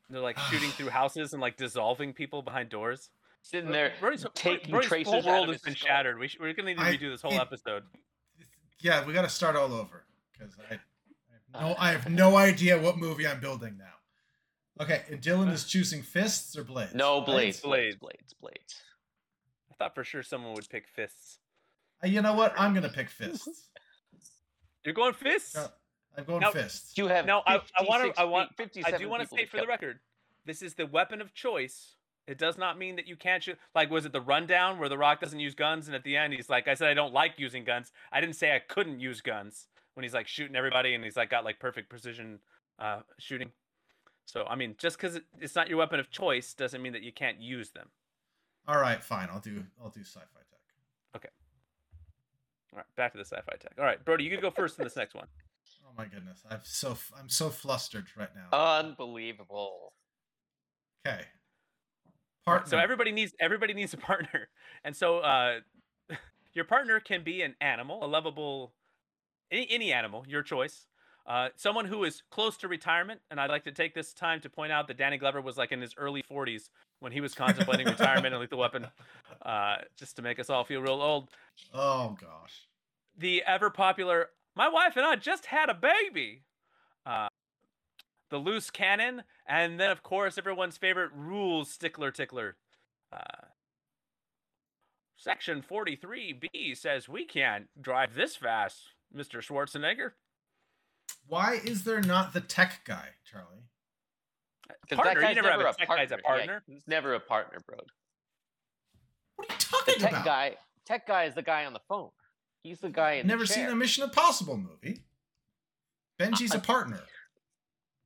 [0.09, 3.11] They're like shooting through houses and like dissolving people behind doors.
[3.43, 5.89] sitting there Brody's, taking Brody's tracers whole out world has been skull.
[5.89, 6.19] shattered.
[6.19, 7.83] We sh- we're gonna need to I- redo this whole it- episode.
[8.81, 10.81] Yeah, we got to start all over because I, I have
[11.55, 11.75] no, uh.
[11.79, 14.83] I have no idea what movie I'm building now.
[14.85, 16.95] Okay, and Dylan is choosing fists or blades.
[16.95, 17.97] No blades, Blades.
[17.97, 18.83] blades, blades, blades.
[19.83, 21.39] I thought for sure someone would pick fists.
[22.05, 22.55] Uh, You know what?
[22.57, 23.69] I'm gonna pick fists.
[24.85, 25.57] You're going fists?
[25.57, 25.67] No,
[26.17, 26.97] I'm going Now- fists.
[26.97, 29.45] You have No, I- I wanna- 56 I want- pe- I do want to say
[29.45, 29.99] for the record,
[30.45, 31.97] this is the weapon of choice.
[32.29, 33.59] It does not mean that you can't shoot.
[33.75, 36.33] Like, was it the rundown where The Rock doesn't use guns, and at the end
[36.33, 37.91] he's like, "I said I don't like using guns.
[38.13, 41.29] I didn't say I couldn't use guns." When he's like shooting everybody, and he's like
[41.31, 42.39] got like perfect precision
[42.79, 43.51] uh, shooting.
[44.27, 47.13] So I mean, just because it's not your weapon of choice doesn't mean that you
[47.13, 47.91] can't use them.
[48.69, 49.29] All right, fine.
[49.31, 50.61] I'll do I'll do sci-fi tech.
[51.17, 51.29] Okay.
[52.73, 53.73] All right, back to the sci-fi tech.
[53.79, 55.27] All right, Brody, you can go first in this next one.
[55.85, 58.57] Oh my goodness, I'm so I'm so flustered right now.
[58.79, 59.93] Unbelievable.
[61.07, 61.25] okay.
[62.47, 62.69] Partner.
[62.69, 64.49] So everybody needs everybody needs a partner,
[64.85, 65.61] and so uh,
[66.55, 68.73] your partner can be an animal, a lovable,
[69.51, 70.87] any any animal, your choice.
[71.27, 74.51] Uh, someone who is close to retirement, and I'd like to take this time to
[74.51, 77.87] point out that Danny Glover was like in his early 40s when he was contemplating
[77.87, 78.87] retirement in Lethal Weapon,
[79.43, 81.29] uh, just to make us all feel real old.
[81.73, 82.67] Oh gosh.
[83.17, 86.43] The ever popular, my wife and I just had a baby.
[87.07, 87.29] Uh,
[88.31, 92.57] the loose cannon, and then of course everyone's favorite rules stickler tickler.
[93.13, 93.47] Uh,
[95.17, 99.41] Section 43B says we can't drive this fast, Mr.
[99.41, 100.13] Schwarzenegger.
[101.27, 103.69] Why is there not the tech guy, Charlie?
[104.89, 106.63] 'Cause Partner, that guy's never never a tech guy as a Yeah, partner.
[106.67, 107.79] he's never a partner, bro.
[109.37, 110.25] What are you The talking tech about?
[110.25, 112.11] guy, tech guy is the guy on the phone.
[112.63, 115.05] He's the guy in Never the seen a Mission Impossible movie.
[116.19, 117.07] Benji's a partner.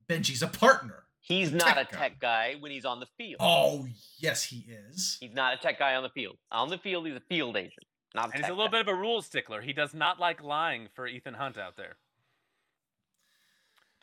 [0.07, 1.03] Benji's a partner.
[1.19, 3.37] He's not tech a tech guy when he's on the field.
[3.41, 5.17] Oh yes, he is.
[5.19, 6.37] He's not a tech guy on the field.
[6.51, 8.79] On the field, he's a field agent, not a And tech he's a little guy.
[8.79, 9.61] bit of a rules stickler.
[9.61, 11.97] He does not like lying for Ethan Hunt out there.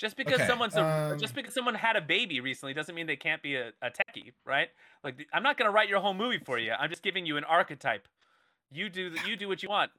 [0.05, 3.07] Just because Okay, someone's a, um, just because someone had a baby recently doesn't mean
[3.07, 4.69] they can't be a, a techie, right?
[5.03, 6.73] Like I'm not gonna write your whole movie for you.
[6.73, 8.07] I'm just giving you an archetype.
[8.71, 9.91] You do the, you do what you want.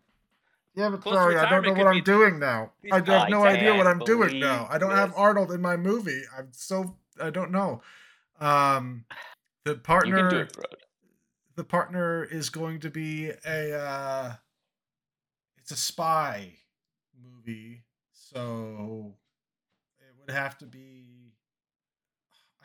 [0.76, 2.74] Yeah, but Close sorry, I don't know what I'm be- doing now.
[2.91, 4.58] I have I no idea what I'm doing now.
[4.58, 4.68] now.
[4.70, 5.12] I don't have.
[5.18, 6.22] Arnold in my movie.
[6.38, 7.82] I'm so I don't know.
[8.39, 9.06] Um,
[9.63, 10.56] the You can do partner, it,
[11.56, 13.74] the partner is going to be a.
[13.74, 14.34] Uh,
[15.58, 16.58] it's a spy
[17.20, 19.24] movie, so it
[20.25, 21.33] would have to be.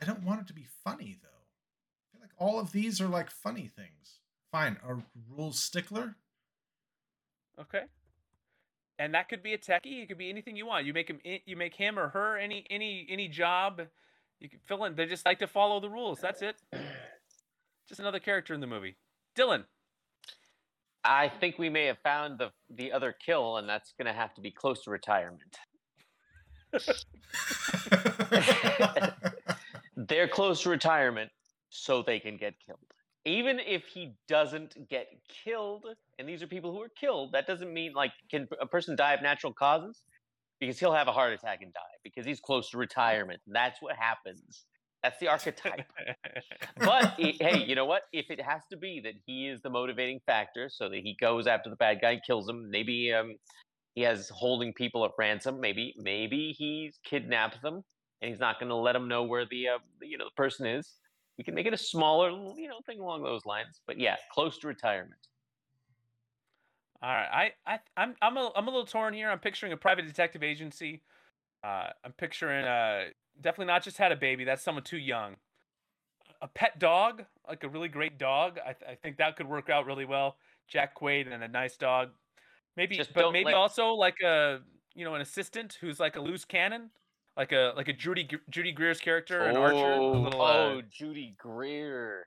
[0.00, 1.28] I don't want it to be funny though.
[1.28, 4.20] I feel like all of these are like funny things.
[4.50, 4.96] Fine, a
[5.30, 6.16] rules stickler.
[7.60, 7.82] Okay.
[8.98, 10.02] And that could be a techie.
[10.02, 10.86] It could be anything you want.
[10.86, 11.20] You make him.
[11.24, 13.82] Eh, you make him or her any any any job.
[14.38, 14.94] You can fill in.
[14.94, 16.20] They just like to follow the rules.
[16.20, 16.56] That's it.
[17.88, 18.96] Just another character in the movie.
[19.36, 19.64] Dylan.
[21.02, 24.32] I think we may have found the the other kill, and that's going to have
[24.34, 25.58] to be close to retirement.
[29.96, 31.30] They're close to retirement,
[31.68, 32.78] so they can get killed.
[33.24, 35.08] Even if he doesn't get
[35.44, 35.84] killed,
[36.18, 39.12] and these are people who are killed, that doesn't mean like can a person die
[39.14, 40.02] of natural causes?
[40.58, 43.40] Because he'll have a heart attack and die because he's close to retirement.
[43.46, 44.64] That's what happens.
[45.02, 45.86] That's the archetype.
[46.78, 48.02] but i- hey, you know what?
[48.12, 51.46] If it has to be that he is the motivating factor, so that he goes
[51.46, 52.70] after the bad guy, and kills him.
[52.70, 53.36] Maybe um,
[54.00, 55.60] he has holding people at ransom.
[55.60, 57.84] Maybe maybe he's kidnapped them,
[58.22, 60.66] and he's not going to let them know where the uh, you know the person
[60.66, 60.94] is.
[61.36, 63.82] We can make it a smaller you know thing along those lines.
[63.86, 65.20] But yeah, close to retirement.
[67.02, 69.30] All right, I, I, I'm, I'm a, I'm a little torn here.
[69.30, 71.02] I'm picturing a private detective agency.
[71.64, 73.04] Uh, I'm picturing, uh,
[73.40, 74.44] definitely not just had a baby.
[74.44, 75.36] That's someone too young.
[76.42, 78.58] A pet dog, like a really great dog.
[78.58, 80.36] I, th- I think that could work out really well.
[80.68, 82.10] Jack Quaid and a nice dog.
[82.76, 84.60] Maybe, Just but maybe let- also like a
[84.94, 86.90] you know an assistant who's like a loose cannon,
[87.36, 90.82] like a like a Judy Judy Greer's character, an archer, a Oh, little oh, uh,
[90.90, 92.26] Judy Greer.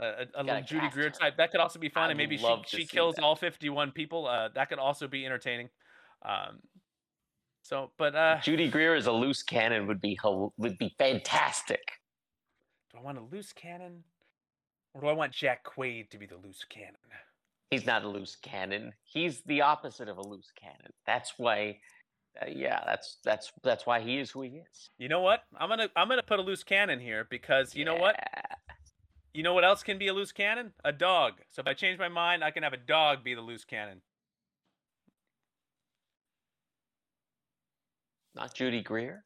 [0.00, 1.10] a, a, a little Judy Greer her.
[1.10, 1.36] type.
[1.36, 3.24] That could also be fun, I'd and maybe she she kills that.
[3.24, 4.26] all fifty one people.
[4.26, 5.68] Uh, that could also be entertaining.
[6.24, 6.60] Um,
[7.62, 10.18] so, but uh, Judy Greer as a loose cannon would be
[10.58, 11.82] would be fantastic.
[12.92, 14.04] do I want a loose cannon,
[14.94, 16.94] or do I want Jack Quaid to be the loose cannon?
[17.70, 18.92] He's not a loose cannon.
[19.04, 20.92] He's the opposite of a loose cannon.
[21.06, 21.78] That's why.
[22.40, 24.90] Uh, yeah, that's that's that's why he is who he is.
[24.98, 25.42] You know what?
[25.58, 28.16] I'm gonna I'm gonna put a loose cannon here because you know what?
[29.34, 30.72] You know what else can be a loose cannon?
[30.84, 31.34] A dog.
[31.50, 34.00] So if I change my mind, I can have a dog be the loose cannon.
[38.34, 39.24] Not Judy Greer.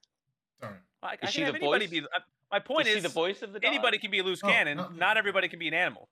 [0.60, 0.74] Sorry.
[1.02, 1.88] I, I Is can she the voice?
[1.90, 2.00] be.
[2.00, 2.04] Uh,
[2.50, 3.68] my point is is, she the voice of the dog?
[3.68, 4.76] anybody can be a loose Oh, cannon.
[4.78, 6.08] no, Not everybody can be an animal.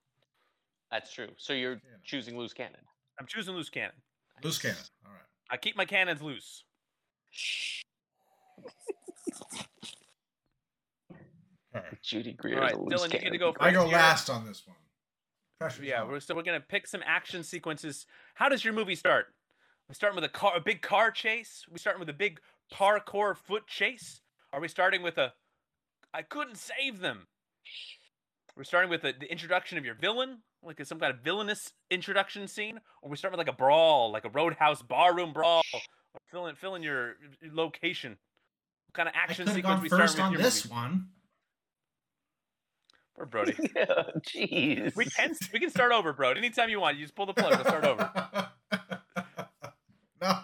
[0.90, 1.28] That's true.
[1.36, 1.96] So you're Yeah.
[2.04, 2.80] choosing loose cannon.
[3.18, 3.94] I'm choosing loose cannon.
[4.42, 4.76] Loose cannon.
[5.06, 5.20] All right.
[5.50, 6.64] I keep my cannons loose.
[11.74, 12.02] All right.
[12.02, 13.62] Judy Greer All right, is a Dylan, you get to go first.
[13.62, 14.76] I go here- last on this one.
[15.60, 16.08] Pressure's Yeah, on.
[16.08, 18.06] we're, so we're gonna pick some action sequences.
[18.34, 19.34] How does your movie start?
[19.88, 21.64] We starting with a car, a big car chase.
[21.70, 22.40] We starting with a big
[22.72, 24.20] parkour foot chase.
[24.52, 25.32] Are we starting with a?
[26.14, 27.28] I couldn't save them.
[28.56, 32.46] We're starting with the, the introduction of your villain, like some kind of villainous introduction
[32.48, 35.62] scene, or we start with like a brawl, like a roadhouse barroom brawl.
[35.72, 38.16] Or fill in, fill in your, your location.
[38.88, 40.42] What kind of I action could have sequence gone we start first with on your
[40.42, 40.74] this movie?
[40.74, 41.08] one.
[43.16, 43.52] Or Brody.
[44.26, 44.96] Jeez.
[44.96, 46.30] We can we can start over, bro.
[46.30, 47.52] Anytime you want, you just pull the plug.
[47.54, 48.48] We'll start over.
[50.22, 50.38] no.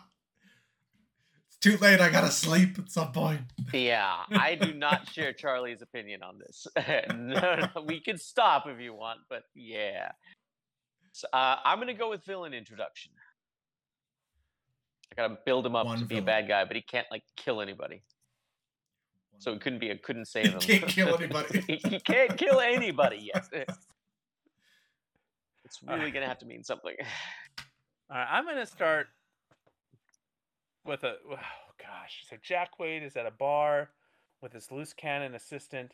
[1.67, 2.01] It's too late.
[2.01, 3.41] I gotta sleep at some point.
[3.73, 6.67] Yeah, I do not share Charlie's opinion on this.
[7.17, 10.13] no, no, we can stop if you want, but yeah.
[11.13, 13.11] So, uh, I'm gonna go with villain introduction.
[15.11, 16.23] I gotta build him up One to be villain.
[16.23, 18.03] a bad guy, but he can't like kill anybody.
[19.39, 20.61] So it couldn't be a couldn't save him.
[20.61, 21.65] can't kill anybody.
[21.67, 23.49] he, he can't kill anybody yet.
[25.65, 26.15] It's really right.
[26.15, 26.95] gonna have to mean something.
[28.11, 29.09] All right, I'm gonna start
[30.87, 31.17] with a.
[31.31, 31.37] Oh
[31.79, 33.91] gosh, so Jack Quaid is at a bar
[34.41, 35.93] with his loose cannon assistant,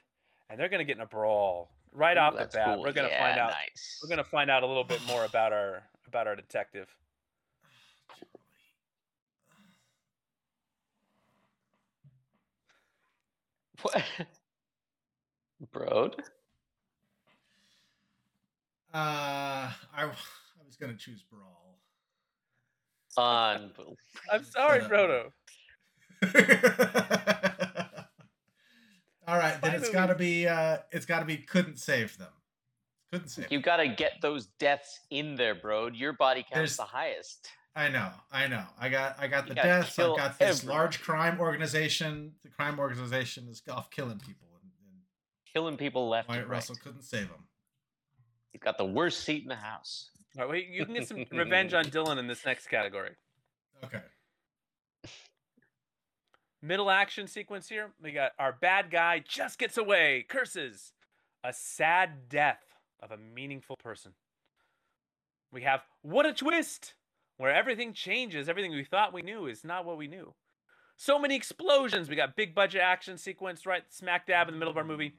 [0.49, 2.67] and they're gonna get in a brawl right Ooh, off the bat.
[2.77, 2.83] cool.
[2.83, 3.51] We're gonna Yeah, find out.
[3.51, 3.99] Nice.
[4.03, 6.89] We're gonna find out a little bit more about our about our detective.
[13.83, 14.05] What?
[15.73, 16.17] Broad?
[18.95, 21.72] Uh, I, I was gonna choose brawl.
[23.17, 23.97] Unbelievable.
[24.31, 25.31] I'm sorry, Frodo.
[29.29, 30.49] All right, then it's got to be.
[30.49, 31.37] Uh, it's got to be.
[31.39, 32.29] Couldn't save them.
[33.13, 33.47] Couldn't save.
[33.51, 33.63] You them.
[33.63, 35.89] gotta get those deaths in there, bro.
[35.89, 37.49] Your body counts There's- the highest.
[37.75, 38.11] I know.
[38.31, 38.65] I know.
[38.79, 39.17] I got.
[39.19, 39.89] I got You the gotta deaths.
[39.99, 40.77] I've kill got this everyone.
[40.79, 42.33] large crime organization.
[42.43, 45.01] The crime organization is off killing people, and, and
[45.55, 46.57] Killing people left Wyatt and right.
[46.57, 47.47] Russell couldn't save them.
[48.53, 50.11] He's got the worst seat in the house.
[50.39, 53.11] All right, wait, you can get some revenge on Dylan in this next category.
[53.85, 54.01] Okay.
[56.63, 57.91] Middle action sequence here.
[58.03, 60.93] We got our bad guy just gets away, curses,
[61.43, 62.63] a sad death
[63.03, 64.13] of a meaningful person.
[65.53, 66.95] We have what a twist,
[67.37, 68.49] where everything changes.
[68.49, 70.33] Everything we thought we knew is not what we knew.
[70.97, 72.09] So many explosions.
[72.09, 75.15] We got big budget action sequence right smack dab in the middle of our movie.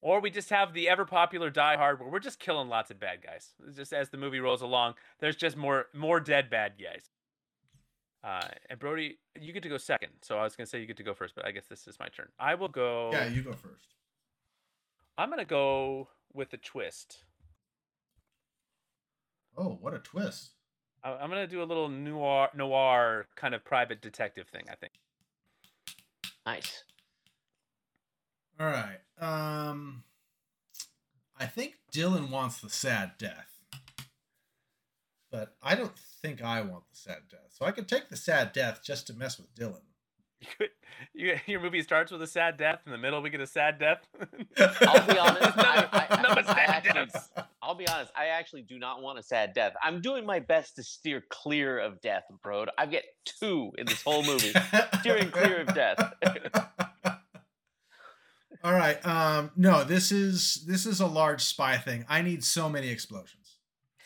[0.00, 2.98] Or we just have the ever popular Die Hard where we're just killing lots of
[2.98, 3.54] bad guys.
[3.66, 7.10] It's Just as the movie rolls along, there's just more more dead bad guys.
[8.24, 10.10] Uh, and Brody, you get to go second.
[10.22, 11.98] So I was gonna say you get to go first, but I guess this is
[12.00, 12.28] my turn.
[12.38, 13.10] I will go.
[13.12, 13.94] Yeah, you go first.
[15.16, 17.24] I'm gonna go with a twist.
[19.56, 20.52] Oh, what a twist!
[21.02, 24.64] I'm gonna do a little noir, noir kind of private detective thing.
[24.70, 24.94] I think.
[26.48, 26.82] Nice.
[28.58, 29.00] All right.
[29.20, 30.02] Um,
[31.38, 33.52] I think Dylan wants the sad death,
[35.30, 37.50] but I don't think I want the sad death.
[37.50, 39.82] So I could take the sad death just to mess with Dylan.
[41.14, 42.80] You, your movie starts with a sad death.
[42.86, 44.00] In the middle, we get a sad death.
[44.58, 45.56] I'll be honest, None-
[45.92, 47.28] I- I- none of I sad actually- deaths.
[47.68, 48.10] I'll be honest.
[48.16, 49.74] I actually do not want a sad death.
[49.82, 52.64] I'm doing my best to steer clear of death, bro.
[52.78, 54.54] I get two in this whole movie.
[55.00, 56.14] Steering clear of death.
[58.64, 59.06] All right.
[59.06, 62.06] Um, no, this is this is a large spy thing.
[62.08, 63.58] I need so many explosions.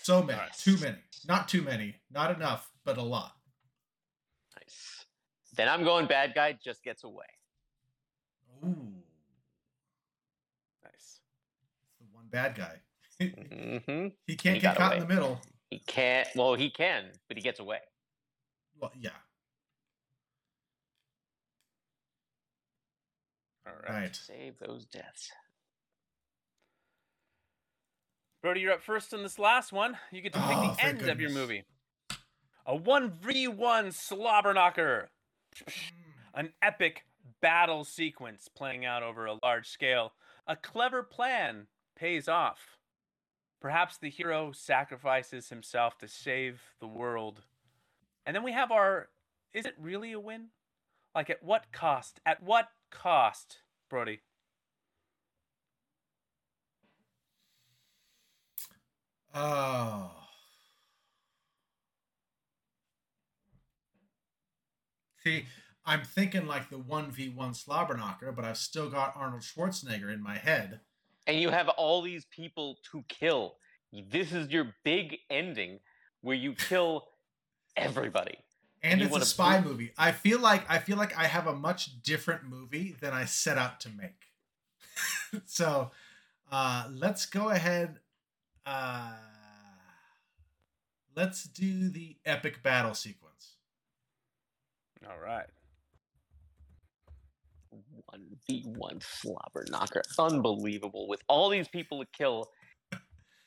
[0.03, 0.41] So many.
[0.41, 0.65] Nice.
[0.65, 0.99] Too many.
[1.29, 1.95] Not too many.
[2.11, 3.33] Not enough, but a lot.
[4.59, 5.07] Nice.
[5.57, 7.27] Then I'm going bad guy just gets away.
[8.65, 8.93] Ooh.
[10.83, 11.21] nice.
[12.01, 12.82] The one bad guy.
[13.87, 15.41] hmm he can't He get got caught in the middle.
[15.71, 16.29] He can't.
[16.37, 17.79] Well, he can, but he gets away.
[18.79, 19.11] Well, yeah.
[23.67, 24.03] All right.
[24.03, 24.17] Right.
[24.17, 25.31] Save those deaths.
[28.43, 29.97] Brody, you're up first in this last one.
[30.11, 31.65] You get to pick Oh, the thank end of your movie.
[32.67, 35.09] A 1v1 slobber knocker.
[36.35, 37.05] An epic
[37.41, 40.13] battle sequence playing out over a large scale.
[40.47, 41.67] A clever plan
[41.97, 42.59] pays off.
[43.63, 47.43] Perhaps the hero sacrifices himself to save the world.
[48.27, 49.09] And then we have our
[49.55, 50.49] is it really a win?
[51.15, 52.19] Like at what cost?
[52.27, 53.59] At what cost,
[53.89, 54.23] Brody?
[59.33, 60.11] Oh.
[65.23, 65.47] See,
[65.87, 70.37] I'm thinking like the 1v1 slobber knocker, but I've still got Arnold Schwarzenegger in my
[70.37, 70.81] head.
[71.27, 73.55] And you have all these people to kill.
[74.11, 75.81] This is your big ending
[76.21, 77.05] where you kill
[77.77, 78.39] everybody.
[78.83, 79.93] And You it's a spy prove- movie.
[79.97, 83.57] I feel like I feel like I have a much different movie than I set
[83.59, 84.27] out to make.
[85.47, 85.91] so
[86.51, 88.01] uh let's go ahead
[88.67, 89.13] uh
[91.17, 93.53] let's do the epic battle sequence.
[95.09, 95.47] All right.
[98.13, 101.09] One v one slobber knocker, unbelievable!
[101.09, 102.51] With all these people to kill,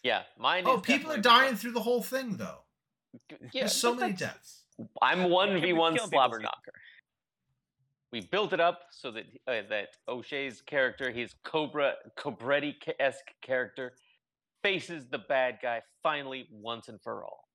[0.03, 0.63] yeah, mine.
[0.65, 2.63] Oh, is people are dying one- through the whole thing though.
[3.29, 4.63] Yeah, There's so many deaths.
[5.01, 6.73] I'm one v one slobber knocker.
[8.11, 13.93] We built it up so that uh, that O'Shea's character, his Cobra Cobretti esque character,
[14.63, 17.45] faces the bad guy finally once and for all.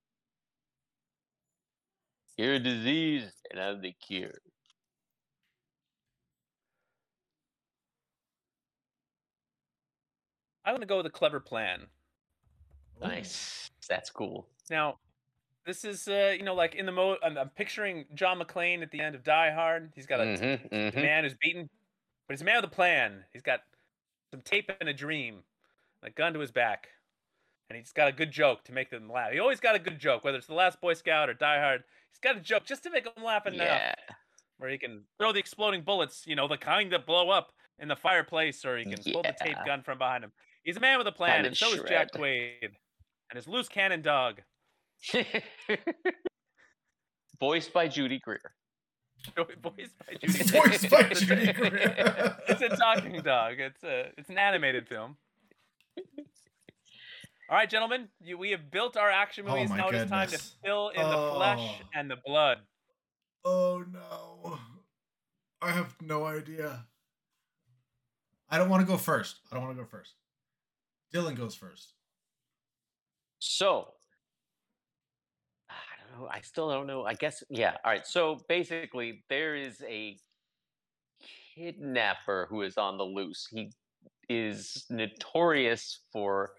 [2.37, 4.39] You're diseased, and I'm the cure.
[10.71, 11.89] I'm going to go with a clever plan.
[13.01, 14.47] Nice, that's cool.
[14.71, 14.99] Now,
[15.67, 17.17] this is uh, you know like in the mo.
[17.25, 19.91] I'm, I'm picturing John McClane at the end of Die Hard.
[19.97, 20.95] He's got a Mhm, a mhm.
[20.95, 21.69] man who's beaten,
[22.29, 23.25] but he's a man with a plan.
[23.33, 23.63] He's got
[24.31, 25.43] some tape and a dream,
[26.05, 26.89] a gun to his back,
[27.69, 29.33] and he's got a good joke to make them laugh.
[29.33, 31.83] He always got a good joke, whether it's The Last Boy Scout or Die Hard.
[32.13, 33.95] He's got a joke just to make them laugh enough, Yeah,
[34.59, 37.89] where he can throw the exploding bullets, you know, the kind that blow up in
[37.89, 40.33] the fireplace, or he can pull the tape gun from behind him.
[40.65, 42.11] He's a man with a plan, Kind and of so is Jack shred.
[42.15, 42.71] Quaid,
[43.31, 44.41] and his loose cannon dog.
[47.41, 48.41] voiced by Judy Greer.
[49.37, 50.43] voiced by Judy.
[50.45, 52.37] Voiced by It's a- Judy Greer.
[52.49, 53.55] it's a talking dog.
[53.59, 55.17] It's a it's an animated film.
[57.49, 59.71] All right, gentlemen, you, we have built our action Oh movies.
[59.71, 61.85] my now it is time to fill in the flesh Oh.
[61.95, 62.59] and the blood.
[63.45, 64.59] Oh no.
[65.63, 66.85] I have no idea.
[68.49, 69.41] I don't want to go first.
[69.51, 70.15] I don't want to go first.
[71.13, 71.95] Dylan goes first.
[73.39, 73.89] So,
[75.69, 76.29] I don't know.
[76.31, 77.05] I still don't know.
[77.05, 77.77] I guess, yeah.
[77.85, 78.07] All right.
[78.07, 80.17] So basically, there is a
[81.55, 83.47] kidnapper who is on the loose.
[83.51, 83.73] He
[84.29, 86.53] is notorious for,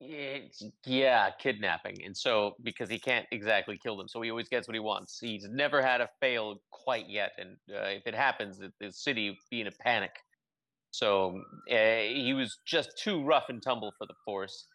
[0.00, 2.02] yeah, kidnapping.
[2.04, 5.18] And so, because he can't exactly kill them, so he always gets what he wants.
[5.20, 7.32] He's never had a fail quite yet.
[7.38, 10.12] And uh, if it happens, the, city be in a panic.
[10.92, 14.66] So uh, he was just too rough and tumble for the force.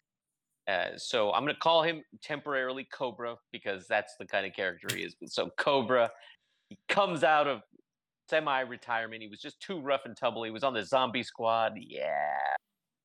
[0.68, 4.94] Uh, so I'm going to call him temporarily Cobra because that's the kind of character
[4.94, 5.16] he is.
[5.28, 6.10] So Cobra,
[6.70, 7.62] he comes out of
[8.30, 9.22] semi-retirement.
[9.22, 10.44] He was just too rough and tumble.
[10.44, 11.74] He was on the Zombie Squad.
[11.78, 12.12] Yeah.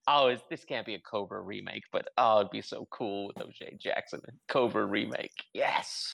[0.08, 3.76] Oh, this can't be a Cobra remake, but oh, it'd be so cool with O'Shea
[3.80, 4.20] Jackson.
[4.48, 5.44] Cobra remake.
[5.54, 6.12] Yes.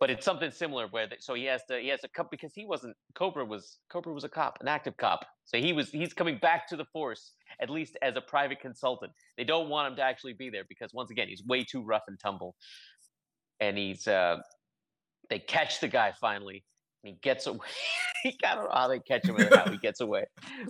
[0.00, 2.54] But it's something similar where they, so he has to he has to come because
[2.54, 5.26] he wasn't Cobra was Cobra was a cop, an active cop.
[5.44, 9.12] So he was he's coming back to the force at least as a private consultant.
[9.36, 12.04] They don't want him to actually be there because once again he's way too rough
[12.06, 12.54] and tumble.
[13.60, 14.36] And he's uh
[15.30, 16.64] they catch the guy finally.
[17.04, 17.66] And he gets away.
[18.42, 20.24] Don't know how they catch him and how he gets away.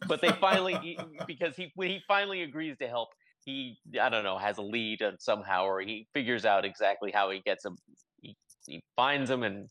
[0.07, 3.09] But they finally he, because he when he finally agrees to help,
[3.45, 7.41] he I don't know has a lead somehow or he figures out exactly how he
[7.41, 7.77] gets him.
[8.69, 9.69] He, he finds him and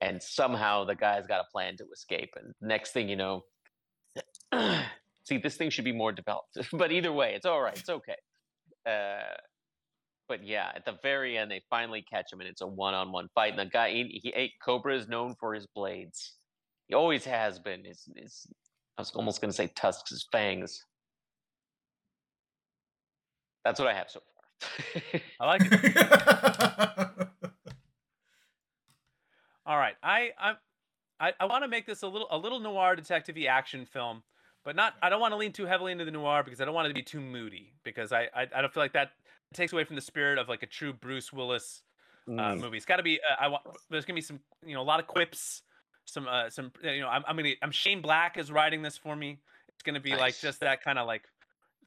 [0.00, 2.34] and somehow the guy's got a plan to escape.
[2.36, 3.44] And next thing you know,
[5.24, 6.58] see this thing should be more developed.
[6.72, 7.78] but either way, it's all right.
[7.78, 8.16] It's okay.
[8.86, 9.34] Uh,
[10.28, 13.50] but yeah, at the very end, they finally catch him, and it's a one-on-one fight.
[13.50, 16.34] And the guy, he, he ate Cobra is known for his blades.
[16.88, 17.84] He always has been.
[17.84, 18.46] His, his
[18.98, 20.84] I was almost going to say tusks, his fangs.
[23.64, 25.20] That's what I have so far.
[25.40, 27.10] I like it.
[29.66, 30.30] All right, I
[31.18, 34.22] I I want to make this a little a little noir detective action film,
[34.64, 34.94] but not.
[35.02, 36.90] I don't want to lean too heavily into the noir because I don't want it
[36.90, 39.10] to be too moody because I I, I don't feel like that
[39.54, 41.82] takes away from the spirit of like a true Bruce Willis
[42.28, 42.60] uh, Mm.
[42.60, 42.76] movie.
[42.76, 43.20] It's got to be.
[43.20, 43.62] Uh, I want.
[43.90, 45.62] There's gonna be some, you know, a lot of quips.
[46.08, 47.52] Some, uh, some, you know, I'm, I'm gonna.
[47.62, 49.38] I'm Shane Black is writing this for me.
[49.68, 51.22] It's gonna be like just that kind of like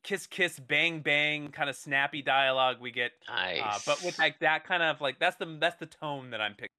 [0.03, 3.11] kiss, kiss, bang, bang, kind of snappy dialogue we get.
[3.27, 3.61] Nice.
[3.63, 6.53] Uh, but with like that kind of like that's the that's the tone that I'm
[6.53, 6.69] picking.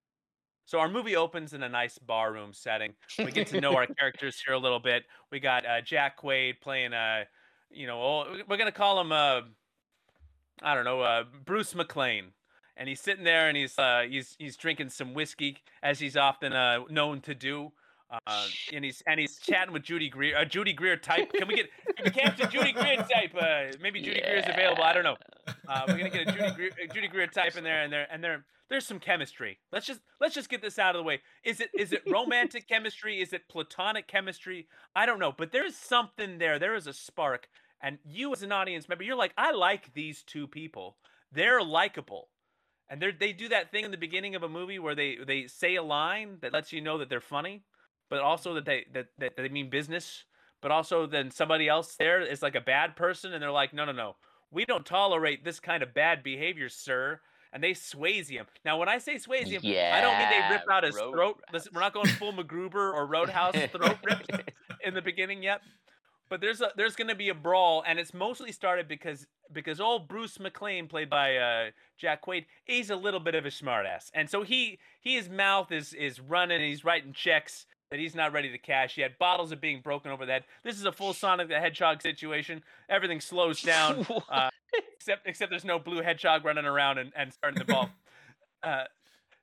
[0.70, 2.94] So our movie opens in a nice barroom setting.
[3.18, 5.02] We get to know our characters here a little bit.
[5.32, 7.24] We got uh, Jack Quaid playing a,
[7.72, 9.40] you know, oh, we're gonna call him uh,
[10.62, 12.26] I don't know, uh, Bruce McLean.
[12.76, 16.52] And he's sitting there and he's uh, he's he's drinking some whiskey as he's often
[16.52, 17.72] uh, known to do.
[18.08, 20.38] Uh, and he's and he's chatting with Judy Greer.
[20.38, 21.32] Uh, Judy Greer type.
[21.32, 21.66] Can we get?
[21.96, 23.34] Can we capture Judy Greer type?
[23.36, 24.84] Uh, maybe Judy Greer is available.
[24.84, 25.16] I don't know.
[25.68, 28.06] Uh, we're gonna get a Judy Greer, a Judy Greer type in there, and there
[28.10, 29.58] and there there's some chemistry.
[29.72, 31.20] Let's just let's just get this out of the way.
[31.44, 33.20] Is it is it romantic chemistry?
[33.20, 34.68] Is it platonic chemistry?
[34.94, 36.58] I don't know, but there's something there.
[36.58, 37.48] There is a spark,
[37.82, 40.96] and you as an audience member, you're like, I like these two people.
[41.32, 42.28] They're likable,
[42.88, 45.48] and they they do that thing in the beginning of a movie where they they
[45.48, 47.64] say a line that lets you know that they're funny,
[48.08, 50.24] but also that they that, that they mean business.
[50.62, 53.84] But also then somebody else there is like a bad person, and they're like, no
[53.84, 54.16] no no
[54.50, 57.20] we don't tolerate this kind of bad behavior, sir.
[57.52, 58.46] And they sways him.
[58.64, 61.42] Now, when I say sways him, I don't mean they rip out his throat.
[61.52, 64.50] Listen, we're not going full MacGruber or Roadhouse throat rip
[64.84, 65.60] in the beginning yet.
[66.28, 69.80] But there's a there's going to be a brawl, and it's mostly started because because
[69.80, 74.12] old Bruce McLean, played by uh, Jack Quaid, he's a little bit of a smartass,
[74.14, 78.14] and so he he his mouth is is running, and he's writing checks that he's
[78.14, 79.18] not ready to cash yet.
[79.18, 80.44] Bottles are being broken over the head.
[80.62, 82.62] This is a full Sonic the Hedgehog situation.
[82.88, 84.50] Everything slows down, uh,
[84.94, 87.90] except except there's no blue hedgehog running around and, and starting the ball.
[88.62, 88.84] Uh,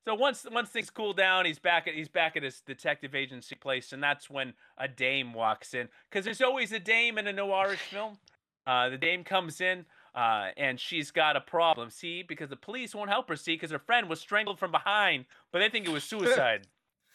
[0.05, 3.55] so once once things cool down, he's back at he's back at his detective agency
[3.55, 5.89] place, and that's when a dame walks in.
[6.07, 8.19] Because there's always a dame in a noirish film.
[8.67, 11.89] Uh, the dame comes in, uh, and she's got a problem.
[11.89, 13.35] See, because the police won't help her.
[13.35, 16.67] See, because her friend was strangled from behind, but they think it was suicide.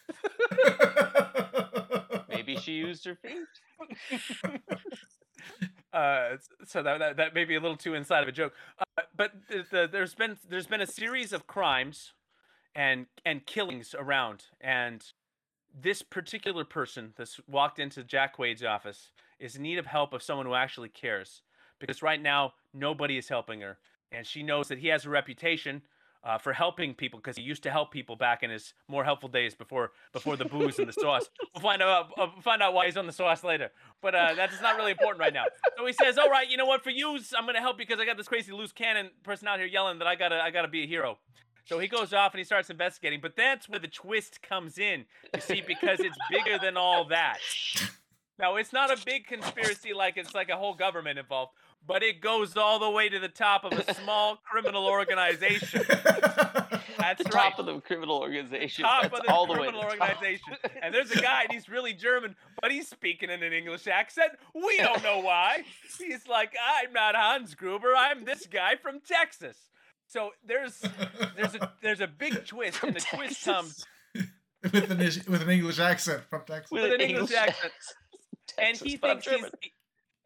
[2.28, 3.46] Maybe she used her feet.
[5.92, 6.36] uh,
[6.66, 8.53] so that, that that may be a little too inside of a joke.
[8.78, 12.12] Uh, but the, the, there's been there's been a series of crimes
[12.74, 15.05] and and killings around, and
[15.78, 20.22] this particular person that's walked into Jack Quaid's office is in need of help of
[20.22, 21.42] someone who actually cares,
[21.78, 23.78] because right now nobody is helping her,
[24.11, 25.82] and she knows that he has a reputation.
[26.24, 29.28] Uh, for helping people because he used to help people back in his more helpful
[29.28, 31.28] days before before the booze and the sauce.
[31.52, 33.72] We'll find out uh, find out why he's on the sauce later.
[34.00, 35.46] But uh, that's not really important right now.
[35.76, 36.84] So he says, "All right, you know what?
[36.84, 39.58] For you, I'm gonna help you because I got this crazy loose cannon person out
[39.58, 41.18] here yelling that I gotta I gotta be a hero."
[41.64, 43.20] So he goes off and he starts investigating.
[43.20, 45.06] But that's where the twist comes in.
[45.34, 47.38] You see, because it's bigger than all that.
[48.38, 51.52] Now it's not a big conspiracy like it's like a whole government involved,
[51.86, 55.82] but it goes all the way to the top of a small criminal organization.
[56.98, 57.50] That's the right.
[57.50, 58.84] top of the criminal organization.
[58.84, 60.08] Top That's of the all the way to criminal the top.
[60.10, 60.56] organization.
[60.82, 64.32] And there's a guy, and he's really German, but he's speaking in an English accent.
[64.54, 65.64] We don't know why.
[65.98, 67.94] He's like, I'm not Hans Gruber.
[67.96, 69.56] I'm this guy from Texas.
[70.06, 70.80] So there's
[71.36, 73.84] there's a there's a big twist, From and the twist comes
[74.62, 76.70] with an with an English accent from Texas.
[76.70, 77.72] With with an an English English accent.
[78.58, 79.50] and he Texas, but I'm thinks he's.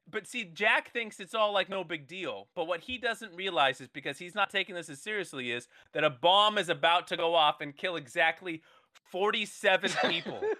[0.08, 2.46] But see, Jack thinks it's all like no big deal.
[2.54, 6.04] But what he doesn't realize is because he's not taking this as seriously is that
[6.04, 8.62] a bomb is about to go off and kill exactly
[9.10, 10.40] 47 people.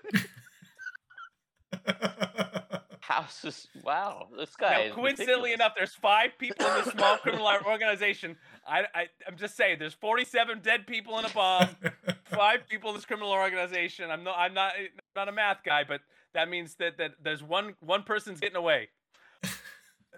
[3.00, 4.26] House is wow.
[4.36, 4.88] This guy.
[4.88, 5.54] now, coincidentally ridiculous.
[5.54, 8.36] enough, there's five people in this small criminal organization.
[8.66, 11.68] I, I, I'm just saying, there's 47 dead people in a bomb.
[12.24, 14.10] Five people in this criminal organization.
[14.10, 14.72] I'm not, I'm not,
[15.14, 16.00] not a math guy, but
[16.34, 18.88] that means that that there's one one person's getting away.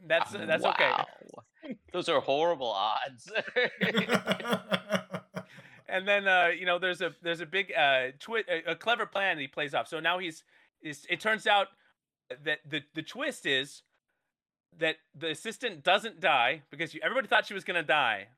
[0.07, 0.93] That's that's okay.
[1.93, 3.31] Those are horrible odds.
[5.89, 9.07] and then uh, you know there's a there's a big uh, twi- a, a clever
[9.07, 9.89] plan he plays off.
[9.89, 10.45] So now he's
[10.83, 11.69] is it turns out
[12.45, 13.83] that the the twist is
[14.79, 18.29] that the assistant doesn't die because you, everybody thought she was gonna die,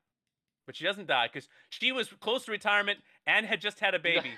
[0.65, 3.99] but she doesn't die because she was close to retirement and had just had a
[4.11, 4.31] baby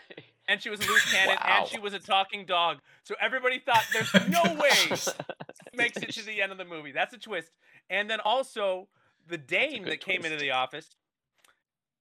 [0.47, 1.59] and she was a loose cannon Wow.
[1.61, 2.79] and she was a talking dog.
[3.03, 4.97] So everybody thought there's no way
[5.75, 6.91] makes it to the end of the movie.
[6.91, 7.49] That's a twist.
[7.89, 8.87] And then also
[9.27, 10.95] the dame that came into the office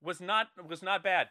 [0.02, 1.28] was not was not bad.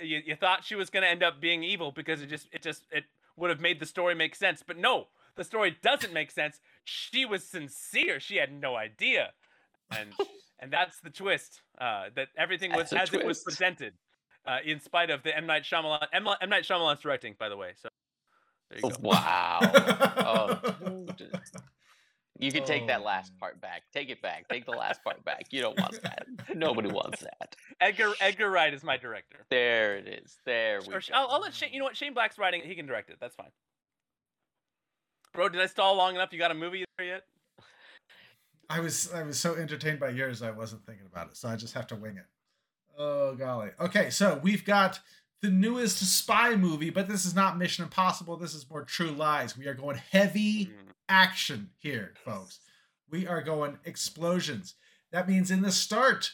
[0.00, 2.62] You, you thought she was going to end up being evil because it just it
[2.62, 3.04] just it
[3.36, 6.58] would have made the story make sense, but no, the story doesn't make sense.
[6.84, 8.18] She was sincere.
[8.20, 9.32] She had no idea,
[9.90, 10.14] and
[10.58, 11.60] and that's the twist.
[11.78, 13.92] Uh, that everything was as it was presented,
[14.46, 17.56] uh, in spite of the M Night Shyamalan M, M Night Shyamalan's directing, by the
[17.56, 17.72] way.
[17.80, 17.88] So
[18.70, 18.96] there you go.
[19.00, 19.60] wow.
[20.18, 21.06] Oh,
[22.38, 23.38] You can take that Oh, last man.
[23.40, 23.84] part back.
[23.94, 24.46] Take it back.
[24.50, 25.46] Take the last part back.
[25.52, 26.26] You don't want that.
[26.54, 27.56] Nobody wants that.
[27.80, 29.46] Edgar Edgar Wright is my director.
[29.48, 30.36] There it is.
[30.44, 31.06] There we Or go.
[31.14, 31.70] I'll, I'll let Shane.
[31.72, 31.96] You know what?
[31.96, 32.60] Shane Black's writing.
[32.62, 33.16] He can direct it.
[33.20, 33.50] That's fine.
[35.32, 36.30] Bro, did I stall long enough?
[36.32, 37.22] You got a movie there yet?
[38.68, 41.56] I was I was so entertained by yours I wasn't thinking about it, so I
[41.56, 42.26] just have to wing it.
[42.98, 43.70] Oh golly.
[43.80, 45.00] Okay, so we've got
[45.42, 48.36] the newest spy movie, but this is not Mission Impossible.
[48.36, 49.56] This is more True Lies.
[49.56, 50.92] We are going heavy Mm.
[51.08, 52.60] action here, folks.
[53.10, 54.74] We are going explosions.
[55.12, 56.32] That means in the start,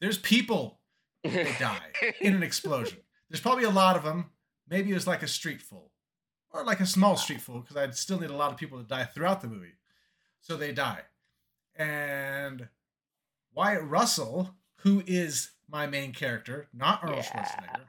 [0.00, 0.78] there's people
[1.24, 2.98] that die in an explosion.
[3.28, 4.30] There's probably a lot of them.
[4.68, 5.90] Maybe it was like a street full,
[6.52, 8.84] or like a small street full, because I'd still need a lot of people to
[8.84, 9.74] die throughout the movie.
[10.40, 11.02] So they die.
[11.76, 12.68] And
[13.52, 14.54] Wyatt Russell,
[14.84, 17.44] who is my main character, not Arnold Yeah.
[17.44, 17.84] Schwarzenegger,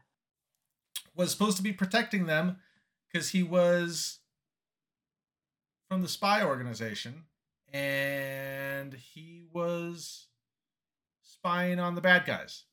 [1.13, 2.57] was supposed to be protecting them
[3.07, 4.19] because he was
[5.87, 7.25] from the spy organization
[7.71, 10.27] and he was
[11.21, 12.63] spying on the bad guys.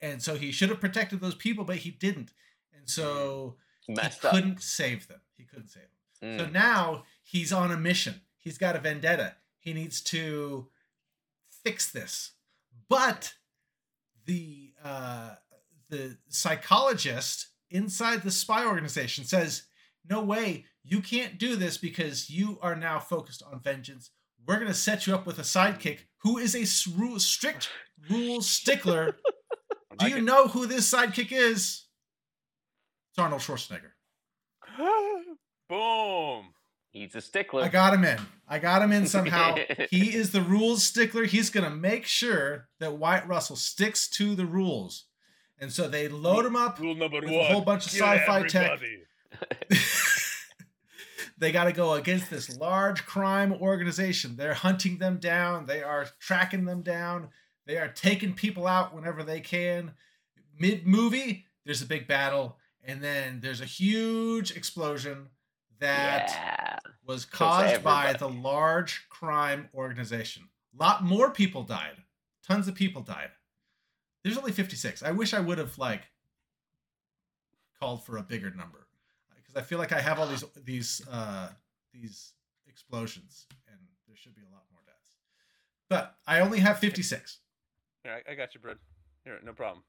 [0.00, 2.32] And so he should have protected those people, but he didn't.
[2.76, 3.56] And so
[3.88, 4.34] Messed he up.
[4.34, 5.20] couldn't save them.
[5.36, 6.38] He couldn't save them.
[6.38, 6.52] So Mm.
[6.52, 8.22] now he's on a mission.
[8.38, 9.36] He's got a vendetta.
[9.58, 10.70] He needs to
[11.50, 12.32] fix this.
[12.88, 13.34] But
[14.26, 15.34] the uh,
[15.88, 19.64] the psychologist inside the spy organization says,
[20.08, 24.10] "No way, you can't do this because you are now focused on vengeance.
[24.46, 26.66] We're going to set you up with a sidekick who is a
[26.98, 27.70] rule, strict
[28.10, 29.16] rule stickler.
[29.92, 31.86] I do like you know who this sidekick is?
[33.10, 33.92] It's Arnold Schwarzenegger.
[35.68, 36.54] Boom.
[36.92, 37.62] He's a stickler.
[37.62, 38.18] I got him in.
[38.46, 39.56] I got him in somehow.
[39.90, 41.24] he is the rules stickler.
[41.24, 45.06] He's going to make sure that Wyatt Russell sticks to the rules.
[45.58, 46.78] And so they load him up.
[46.78, 48.78] Rule number With a whole bunch of sci-fi tech.
[51.38, 54.36] they got to go against this large crime organization.
[54.36, 55.64] They're hunting them down.
[55.64, 57.30] They are tracking them down.
[57.64, 59.92] They are taking people out whenever they can.
[60.58, 62.58] Mid movie, there's a big battle.
[62.84, 65.28] And then there's a huge explosion
[65.78, 66.71] that yeah.
[67.06, 70.48] Was caused by the large crime organization.
[70.78, 71.96] A lot more people died.
[72.46, 73.30] Tons of people died.
[74.24, 75.02] There's only 56.
[75.02, 76.02] I wish I would have like
[77.80, 78.86] called for a bigger number
[79.36, 81.48] because I feel like I have all these these uh
[81.92, 82.32] these
[82.68, 85.10] explosions and there should be a lot more deaths.
[85.88, 87.40] But I only have 56.
[88.04, 88.78] Here, I, I got you, Brid.
[89.24, 89.82] Here, no problem.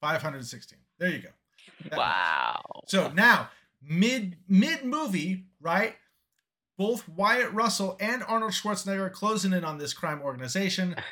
[0.00, 0.80] Five hundred sixteen.
[0.98, 1.28] There you go.
[1.96, 2.82] Wow.
[2.86, 3.50] So now,
[3.82, 5.96] mid mid movie, right?
[6.78, 10.96] Both Wyatt Russell and Arnold Schwarzenegger are closing in on this crime organization.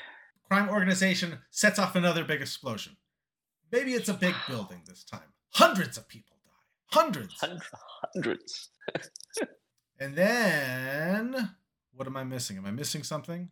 [0.49, 2.97] Crime organization sets off another big explosion.
[3.71, 4.43] Maybe it's a big Wow.
[4.49, 5.33] building this time.
[5.51, 6.99] Hundreds of people die.
[7.01, 7.35] Hundreds.
[7.41, 7.61] Hun-
[8.15, 8.71] Hundreds.
[10.01, 11.51] And then
[11.95, 12.57] what am I missing?
[12.57, 13.51] Am I missing something?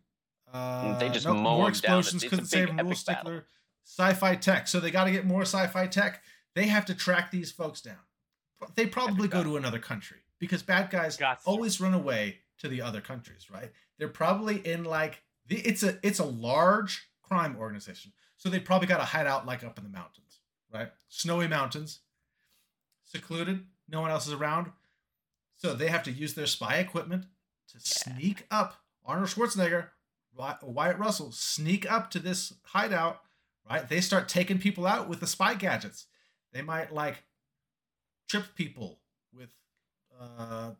[0.51, 2.23] Uh, They just nope, mow more explosions.
[2.23, 3.41] Couldn't save Rule epic battle.
[3.83, 4.67] Sci-fi tech.
[4.67, 6.23] So they got to get more sci-fi tech.
[6.55, 7.97] They have to track these folks down.
[8.75, 11.49] They probably go to another country because bad guys Gots to.
[11.49, 13.71] always run away to the other countries, right?
[13.97, 18.87] They're probably in like the, it's a it's a large crime organization, so they probably
[18.87, 20.39] got to hide out like up in the mountains,
[20.73, 20.89] right?
[21.07, 21.99] Snowy mountains,
[23.03, 24.71] secluded, no one else is around,
[25.57, 27.25] so they have to use their spy equipment
[27.71, 28.75] to sneak up.
[29.05, 29.87] Arnold Schwarzenegger,
[30.35, 33.21] Wy- Wyatt Russell sneak up to this hideout,
[33.69, 33.87] right?
[33.87, 36.07] They start taking people out with the spy gadgets.
[36.51, 37.23] They might like
[38.27, 38.99] trip people
[39.33, 39.49] with
[40.19, 40.71] uh,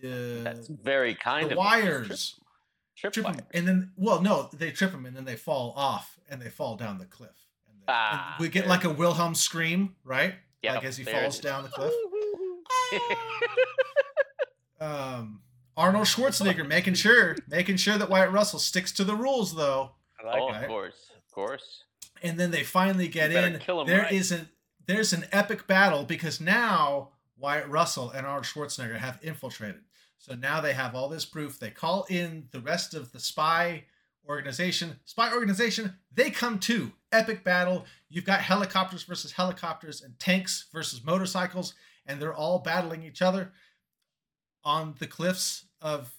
[0.00, 2.38] the, That's very kind the of wires.
[2.96, 3.34] Trip, trip wire.
[3.34, 6.48] them, and then well, no, they trip them and then they fall off and they
[6.50, 7.30] fall down the cliff.
[7.68, 10.34] And, they, and Ah, we get like a Wilhelm scream, right?
[10.62, 11.92] Yep, like as he falls down the cliff.
[14.82, 15.40] Um,
[15.76, 19.92] Arnold Schwarzenegger making sure, making sure that Wyatt Russell sticks to the rules, though.
[20.24, 20.56] Like oh, it.
[20.56, 20.62] it.
[20.62, 21.84] of course, of course.
[22.22, 23.60] And then they finally get in.
[23.86, 24.12] There right.
[24.86, 29.82] There's an epic battle because now Wyatt Russell and Arnold Schwarzenegger have infiltrated.
[30.18, 31.58] So now they have all this proof.
[31.58, 33.84] They call in the rest of the spy
[34.28, 35.00] organization.
[35.04, 36.92] Spy organization, they come too.
[37.10, 37.84] Epic battle.
[38.08, 41.74] You've got helicopters versus helicopters and tanks versus motorcycles,
[42.06, 43.52] and they're all battling each other
[44.64, 46.12] on the cliffs of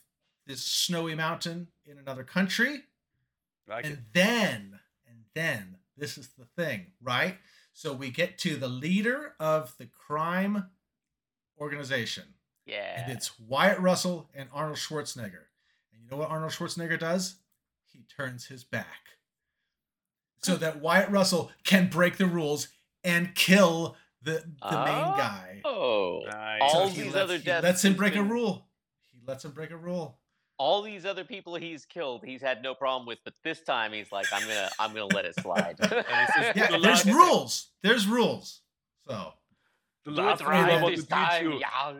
[0.45, 2.83] this snowy mountain in another country.
[3.67, 3.87] Like it.
[3.87, 7.37] And then, and then, this is the thing, right?
[7.73, 10.69] So we get to the leader of the crime
[11.59, 12.23] organization,
[12.65, 13.01] Yeah.
[13.03, 15.45] and it's Wyatt Russell and Arnold Schwarzenegger.
[15.91, 17.35] And you know what Arnold Schwarzenegger does?
[17.91, 19.17] He turns his back
[20.41, 22.67] so that Wyatt Russell can break the rules
[23.03, 25.17] and kill the the main Oh.
[25.17, 25.61] guy.
[25.65, 26.61] Oh, Nice.
[26.61, 28.67] All he these lets, other he deaths lets him he's break a rule.
[29.11, 30.19] He lets him break a rule.
[30.63, 34.11] All these other people he's killed, he's had no problem with, but this time he's
[34.11, 35.75] like, I'm gonna, I'm gonna let it slide.
[35.81, 37.69] And Yeah, there's last- rules.
[37.81, 38.61] There's rules.
[39.07, 39.33] So,
[40.05, 41.59] The last rule right I want to teach time, you.
[41.59, 41.93] yeah.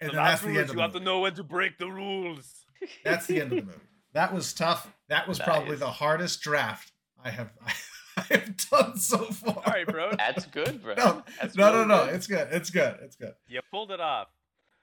[0.00, 2.66] and The last rule is you have to know when to break the rules.
[3.04, 3.78] That's the end of the movie.
[4.12, 4.92] That was tough.
[5.08, 5.78] That was probably Nice.
[5.80, 6.92] the hardest draft
[7.24, 7.50] I have
[8.18, 9.56] I have done so far.
[9.56, 10.10] All right, bro.
[10.16, 10.94] That's good, bro.
[10.96, 12.04] No, That's No, no, really no.
[12.06, 12.14] good.
[12.14, 12.48] It's good.
[12.50, 12.96] It's good.
[13.02, 13.34] It's good.
[13.46, 14.28] You pulled it off.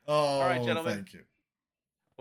[0.08, 0.96] Oh, right, gentlemen.
[0.96, 1.22] thank you.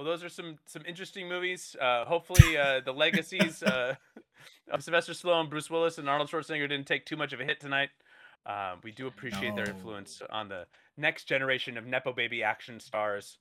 [0.02, 1.76] Well, those are some some interesting movies.
[1.80, 3.94] Uh, hopefully, uh, the legacies uh,
[4.68, 7.60] of Sylvester Stallone, Bruce Willis, and Arnold Schwarzenegger didn't take too much of a hit
[7.60, 7.90] tonight.
[8.44, 13.38] Uh, we do appreciate their influence on the next generation of nepo baby action stars.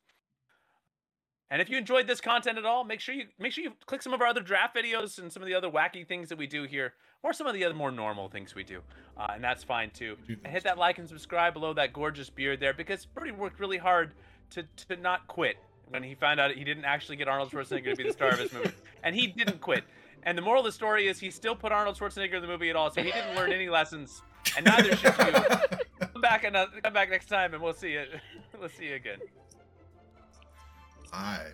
[1.50, 4.04] And if you enjoyed this content at all, make sure you make sure you click
[4.04, 6.46] some of our other draft videos and some of the other wacky things that we
[6.46, 6.94] do here,
[7.24, 8.82] or some of the other more normal things we do,
[9.18, 10.16] uh, and that's fine too.
[10.46, 13.80] And hit that like and subscribe below that gorgeous beard there because Brody worked really
[13.80, 14.14] hard
[14.52, 15.58] to to not quit
[15.92, 18.40] when he found out he didn't actually get Arnold Schwarzenegger to be the star of
[18.40, 18.72] his movie,
[19.04, 19.84] and he didn't quit.
[20.24, 22.70] And the moral of the story is he still put Arnold Schwarzenegger in the movie
[22.70, 24.22] at all, so he didn't learn any lessons,
[24.56, 25.78] and neither should you.
[26.14, 28.06] Come back and come back next time, and we'll see you.
[28.60, 29.20] we'll see you again.
[31.14, 31.48] Aye.